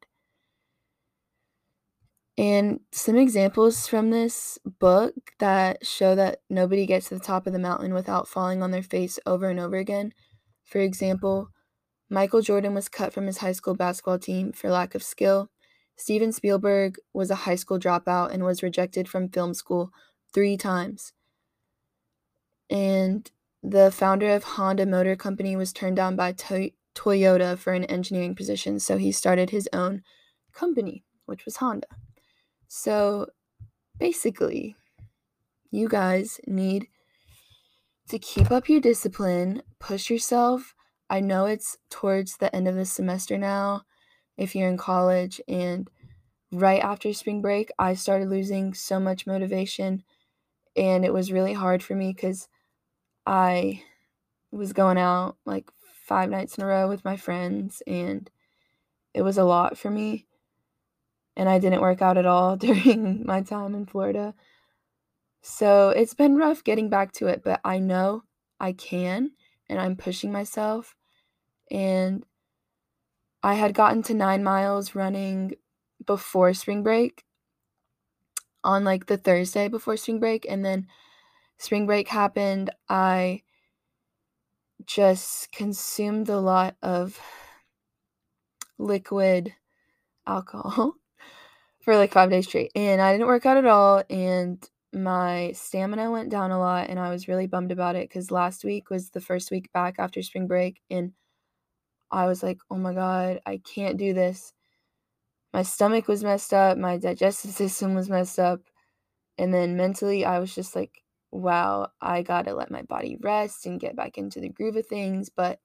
And 2.37 2.81
some 2.91 3.17
examples 3.17 3.87
from 3.87 4.11
this 4.11 4.59
book 4.65 5.15
that 5.39 5.87
show 5.87 6.15
that 6.17 6.41
nobody 6.51 6.85
gets 6.85 7.09
to 7.09 7.15
the 7.15 7.21
top 7.25 7.47
of 7.47 7.53
the 7.53 7.59
mountain 7.61 7.95
without 7.95 8.27
falling 8.27 8.63
on 8.63 8.73
their 8.73 8.83
face 8.83 9.19
over 9.25 9.49
and 9.49 9.61
over 9.61 9.77
again. 9.77 10.13
For 10.65 10.81
example, 10.81 11.49
Michael 12.11 12.43
Jordan 12.43 12.75
was 12.75 12.89
cut 12.89 13.13
from 13.13 13.27
his 13.27 13.39
high 13.39 13.53
school 13.53 13.75
basketball 13.75 14.19
team 14.19 14.53
for 14.53 14.71
lack 14.71 14.95
of 14.95 15.03
skill. 15.03 15.51
Steven 15.97 16.33
Spielberg 16.33 16.97
was 17.13 17.31
a 17.31 17.35
high 17.37 17.55
school 17.55 17.79
dropout 17.79 18.33
and 18.33 18.45
was 18.45 18.63
rejected 18.63 19.09
from 19.09 19.29
film 19.29 19.55
school 19.55 19.91
three 20.33 20.57
times. 20.57 21.13
And 22.69 23.31
the 23.63 23.91
founder 23.91 24.31
of 24.31 24.45
Honda 24.45 24.87
Motor 24.87 25.17
Company 25.17 25.57
was 25.57 25.73
turned 25.73 25.97
down 25.97 26.17
by 26.17 26.33
to- 26.33 26.73
Toyota 26.95 27.59
for 27.59 27.73
an 27.73 27.85
engineering 27.85 28.35
position, 28.35 28.79
so 28.81 28.97
he 28.97 29.13
started 29.13 29.51
his 29.51 29.69
own 29.73 30.03
company, 30.53 31.05
which 31.27 31.45
was 31.45 31.57
Honda. 31.57 31.87
So 32.69 33.27
basically, 33.99 34.77
you 35.71 35.89
guys 35.89 36.41
need 36.47 36.89
to 38.09 38.19
keep 38.19 38.51
up 38.51 38.69
your 38.69 38.81
discipline, 38.81 39.63
push 39.81 40.11
yourself. 40.11 40.75
I 41.09 41.21
know 41.21 41.47
it's 41.47 41.79
towards 41.91 42.37
the 42.37 42.55
end 42.55 42.69
of 42.69 42.75
the 42.75 42.85
semester 42.85 43.39
now 43.39 43.83
if 44.37 44.55
you're 44.55 44.69
in 44.69 44.77
college 44.77 45.41
and 45.49 45.89
right 46.53 46.83
after 46.83 47.13
spring 47.13 47.41
break, 47.43 47.71
I 47.79 47.95
started 47.95 48.29
losing 48.29 48.75
so 48.75 48.99
much 49.01 49.27
motivation 49.27 50.03
and 50.77 51.05
it 51.05 51.13
was 51.13 51.33
really 51.33 51.53
hard 51.53 51.83
for 51.83 51.95
me 51.95 52.15
cuz 52.15 52.49
I 53.27 53.83
was 54.51 54.73
going 54.73 54.99
out 54.99 55.37
like 55.45 55.71
5 56.07 56.31
nights 56.31 56.59
in 56.59 56.65
a 56.65 56.67
row 56.67 56.89
with 56.89 57.05
my 57.05 57.17
friends 57.17 57.83
and 57.87 58.31
it 59.15 59.23
was 59.23 59.39
a 59.39 59.45
lot 59.45 59.79
for 59.79 59.91
me 59.91 60.27
and 61.37 61.49
I 61.49 61.59
didn't 61.59 61.81
work 61.81 62.03
out 62.03 62.19
at 62.19 62.27
all 62.27 62.57
during 62.67 63.25
my 63.27 63.43
time 63.43 63.75
in 63.75 63.87
Florida. 63.87 64.35
So 65.43 65.91
it's 65.91 66.15
been 66.15 66.37
rough 66.37 66.65
getting 66.65 66.89
back 66.89 67.13
to 67.13 67.27
it, 67.27 67.43
but 67.45 67.61
I 67.65 67.79
know 67.79 68.25
I 68.59 68.73
can 68.73 69.33
and 69.69 69.81
I'm 69.81 69.97
pushing 69.97 70.33
myself. 70.33 70.95
And 71.71 72.25
I 73.45 73.55
had 73.55 73.75
gotten 73.75 74.03
to 74.05 74.15
nine 74.15 74.43
miles 74.43 74.95
running 74.95 75.57
before 76.07 76.55
spring 76.55 76.83
break 76.83 77.25
on 78.65 78.85
like 78.85 79.05
the 79.05 79.19
Thursday 79.19 79.69
before 79.69 79.99
spring 79.99 80.19
break. 80.19 80.47
And 80.49 80.65
then 80.65 80.87
spring 81.59 81.85
break 81.85 82.09
happened. 82.09 82.71
I 82.89 83.43
just 84.87 85.53
consumed 85.53 86.31
a 86.31 86.41
lot 86.41 86.77
of 86.83 87.21
liquid 88.79 89.53
alcohol 90.27 90.95
for 91.83 91.99
like 91.99 92.15
five 92.15 92.31
days 92.31 92.47
straight. 92.47 92.73
And 92.75 93.03
I 93.03 93.13
didn't 93.13 93.27
work 93.27 93.45
out 93.45 93.59
at 93.59 93.67
all. 93.67 94.03
And 94.09 94.67
my 94.95 95.53
stamina 95.53 96.11
went 96.11 96.31
down 96.31 96.51
a 96.51 96.59
lot. 96.59 96.89
And 96.89 96.99
I 96.99 97.11
was 97.11 97.29
really 97.29 97.47
bummed 97.47 97.73
about 97.73 97.95
it 97.95 98.09
because 98.09 98.31
last 98.31 98.65
week 98.65 98.89
was 98.89 99.11
the 99.11 99.21
first 99.21 99.51
week 99.51 99.71
back 99.75 99.97
after 99.99 100.23
spring 100.23 100.47
break. 100.47 100.81
And 100.91 101.13
I 102.11 102.27
was 102.27 102.43
like, 102.43 102.59
oh 102.71 102.77
my 102.77 102.95
God, 102.95 103.41
I 103.47 103.59
can't 103.59 103.97
do 103.97 104.13
this. 104.13 104.53
My 105.53 105.63
stomach 105.63 106.09
was 106.09 106.25
messed 106.25 106.53
up. 106.53 106.79
My 106.79 106.97
digestive 106.97 107.53
system 107.53 107.95
was 107.95 108.09
messed 108.09 108.39
up. 108.39 108.61
And 109.39 109.53
then 109.53 109.77
mentally, 109.77 110.25
I 110.25 110.39
was 110.39 110.55
just 110.55 110.77
like, 110.77 111.03
wow, 111.31 111.89
I 112.01 112.23
got 112.23 112.47
to 112.47 112.55
let 112.55 112.71
my 112.71 112.83
body 112.83 113.17
rest 113.21 113.67
and 113.67 113.81
get 113.81 113.97
back 113.97 114.19
into 114.19 114.41
the 114.41 114.49
groove 114.49 114.77
of 114.77 114.87
things. 114.87 115.31
But 115.31 115.59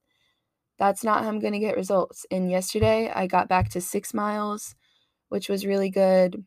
that's 0.78 1.04
not 1.04 1.22
how 1.22 1.28
I'm 1.28 1.40
to 1.52 1.58
get 1.58 1.76
results. 1.76 2.26
And 2.30 2.50
yesterday, 2.50 3.10
I 3.14 3.26
got 3.26 3.48
back 3.48 3.68
to 3.70 3.80
six 3.80 4.14
miles 4.14 4.74
which 5.30 5.48
was 5.48 5.64
really 5.64 5.88
good 5.88 6.44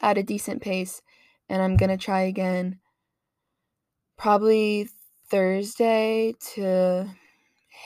at 0.00 0.18
a 0.18 0.22
decent 0.22 0.60
pace. 0.60 1.00
And 1.48 1.62
I'm 1.62 1.76
to 1.90 1.96
try 1.96 2.22
again 2.22 2.80
probably 4.18 4.88
Thursday 5.30 6.34
to 6.54 7.08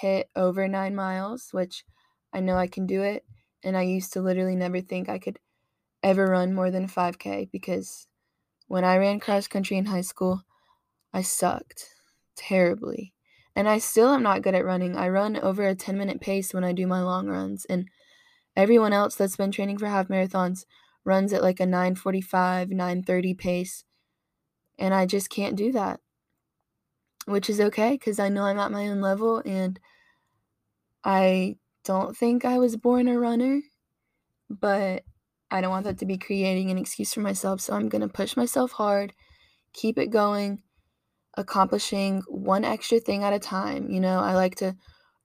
hit 0.01 0.31
over 0.37 0.68
nine 0.68 0.94
miles, 0.94 1.49
which 1.53 1.85
I 2.33 2.40
know 2.40 2.57
I 2.57 2.66
can 2.66 2.87
do 2.87 3.03
it. 3.03 3.25
And 3.64 3.77
I 3.77 3.83
used 3.83 4.12
to 4.12 4.20
literally 4.20 4.57
never 4.57 4.81
think 4.81 5.09
I 5.09 5.18
could 5.18 5.38
ever 6.03 6.27
run 6.27 6.55
more 6.55 6.70
than 6.70 6.88
5K 6.88 7.51
because 7.51 8.07
when 8.68 8.85
I 8.85 8.96
ran 8.99 9.20
cross 9.20 9.49
country 9.49 9.77
in 9.77 9.87
high 9.87 10.03
school, 10.03 10.42
I 11.12 11.22
sucked 11.22 11.88
terribly. 12.37 13.14
And 13.55 13.68
I 13.68 13.79
still 13.79 14.11
am 14.11 14.22
not 14.22 14.42
good 14.42 14.55
at 14.55 14.64
running. 14.64 14.96
I 14.96 15.09
run 15.09 15.37
over 15.38 15.66
a 15.66 15.75
10 15.75 15.96
minute 15.96 16.20
pace 16.20 16.53
when 16.53 16.64
I 16.64 16.72
do 16.72 16.87
my 16.87 17.03
long 17.03 17.27
runs. 17.27 17.64
And 17.64 17.88
Everyone 18.57 18.94
else 18.94 19.14
that's 19.14 19.37
been 19.37 19.53
training 19.53 19.77
for 19.77 19.87
half 19.87 20.09
marathons 20.09 20.64
runs 21.05 21.33
at 21.35 21.42
like 21.42 21.61
a 21.61 21.66
945, 21.66 22.70
930 22.70 23.35
pace. 23.35 23.85
And 24.79 24.94
I 24.94 25.05
just 25.05 25.29
can't 25.29 25.57
do 25.57 25.72
that. 25.72 26.01
Which 27.26 27.50
is 27.50 27.60
okay 27.60 27.92
because 27.92 28.18
I 28.18 28.28
know 28.28 28.44
I'm 28.44 28.58
at 28.58 28.72
my 28.72 28.88
own 28.88 29.00
level 29.00 29.42
and 29.44 29.78
I 31.04 31.56
don't 31.84 32.16
think 32.16 32.44
I 32.44 32.58
was 32.58 32.76
born 32.76 33.08
a 33.08 33.18
runner, 33.18 33.60
but 34.48 35.02
I 35.50 35.60
don't 35.60 35.70
want 35.70 35.84
that 35.84 35.98
to 35.98 36.06
be 36.06 36.18
creating 36.18 36.70
an 36.70 36.78
excuse 36.78 37.14
for 37.14 37.20
myself. 37.20 37.60
So 37.60 37.74
I'm 37.74 37.88
going 37.88 38.02
to 38.02 38.08
push 38.08 38.36
myself 38.36 38.72
hard, 38.72 39.12
keep 39.72 39.98
it 39.98 40.10
going, 40.10 40.62
accomplishing 41.36 42.22
one 42.28 42.64
extra 42.64 42.98
thing 42.98 43.22
at 43.22 43.32
a 43.32 43.38
time. 43.38 43.90
You 43.90 44.00
know, 44.00 44.20
I 44.20 44.34
like 44.34 44.56
to 44.56 44.76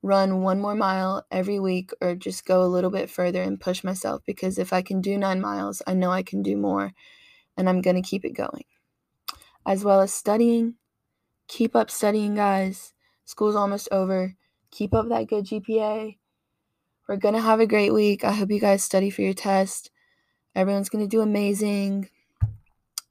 run 0.03 0.41
one 0.41 0.59
more 0.59 0.75
mile 0.75 1.25
every 1.31 1.59
week 1.59 1.91
or 2.01 2.15
just 2.15 2.45
go 2.45 2.63
a 2.63 2.65
little 2.65 2.89
bit 2.89 3.09
further 3.09 3.41
and 3.41 3.59
push 3.59 3.83
myself 3.83 4.21
because 4.25 4.57
if 4.57 4.73
I 4.73 4.81
can 4.81 5.01
do 5.01 5.17
nine 5.17 5.41
miles, 5.41 5.81
I 5.85 5.93
know 5.93 6.11
I 6.11 6.23
can 6.23 6.41
do 6.41 6.57
more 6.57 6.91
and 7.57 7.69
I'm 7.69 7.81
going 7.81 7.95
to 8.01 8.07
keep 8.07 8.25
it 8.25 8.31
going. 8.35 8.65
As 9.65 9.83
well 9.83 10.01
as 10.01 10.13
studying. 10.13 10.75
Keep 11.51 11.75
up 11.75 11.91
studying, 11.91 12.35
guys. 12.35 12.93
School's 13.25 13.57
almost 13.57 13.89
over. 13.91 14.37
Keep 14.71 14.93
up 14.93 15.09
that 15.09 15.27
good 15.27 15.43
GPA. 15.43 16.15
We're 17.09 17.17
going 17.17 17.35
to 17.35 17.41
have 17.41 17.59
a 17.59 17.67
great 17.67 17.93
week. 17.93 18.23
I 18.23 18.31
hope 18.31 18.51
you 18.51 18.59
guys 18.61 18.85
study 18.85 19.09
for 19.09 19.21
your 19.21 19.33
test. 19.33 19.91
Everyone's 20.55 20.87
going 20.87 21.03
to 21.03 21.09
do 21.09 21.19
amazing. 21.19 22.09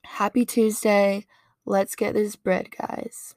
Happy 0.04 0.46
Tuesday. 0.46 1.26
Let's 1.66 1.94
get 1.94 2.14
this 2.14 2.34
bread, 2.34 2.70
guys. 2.70 3.34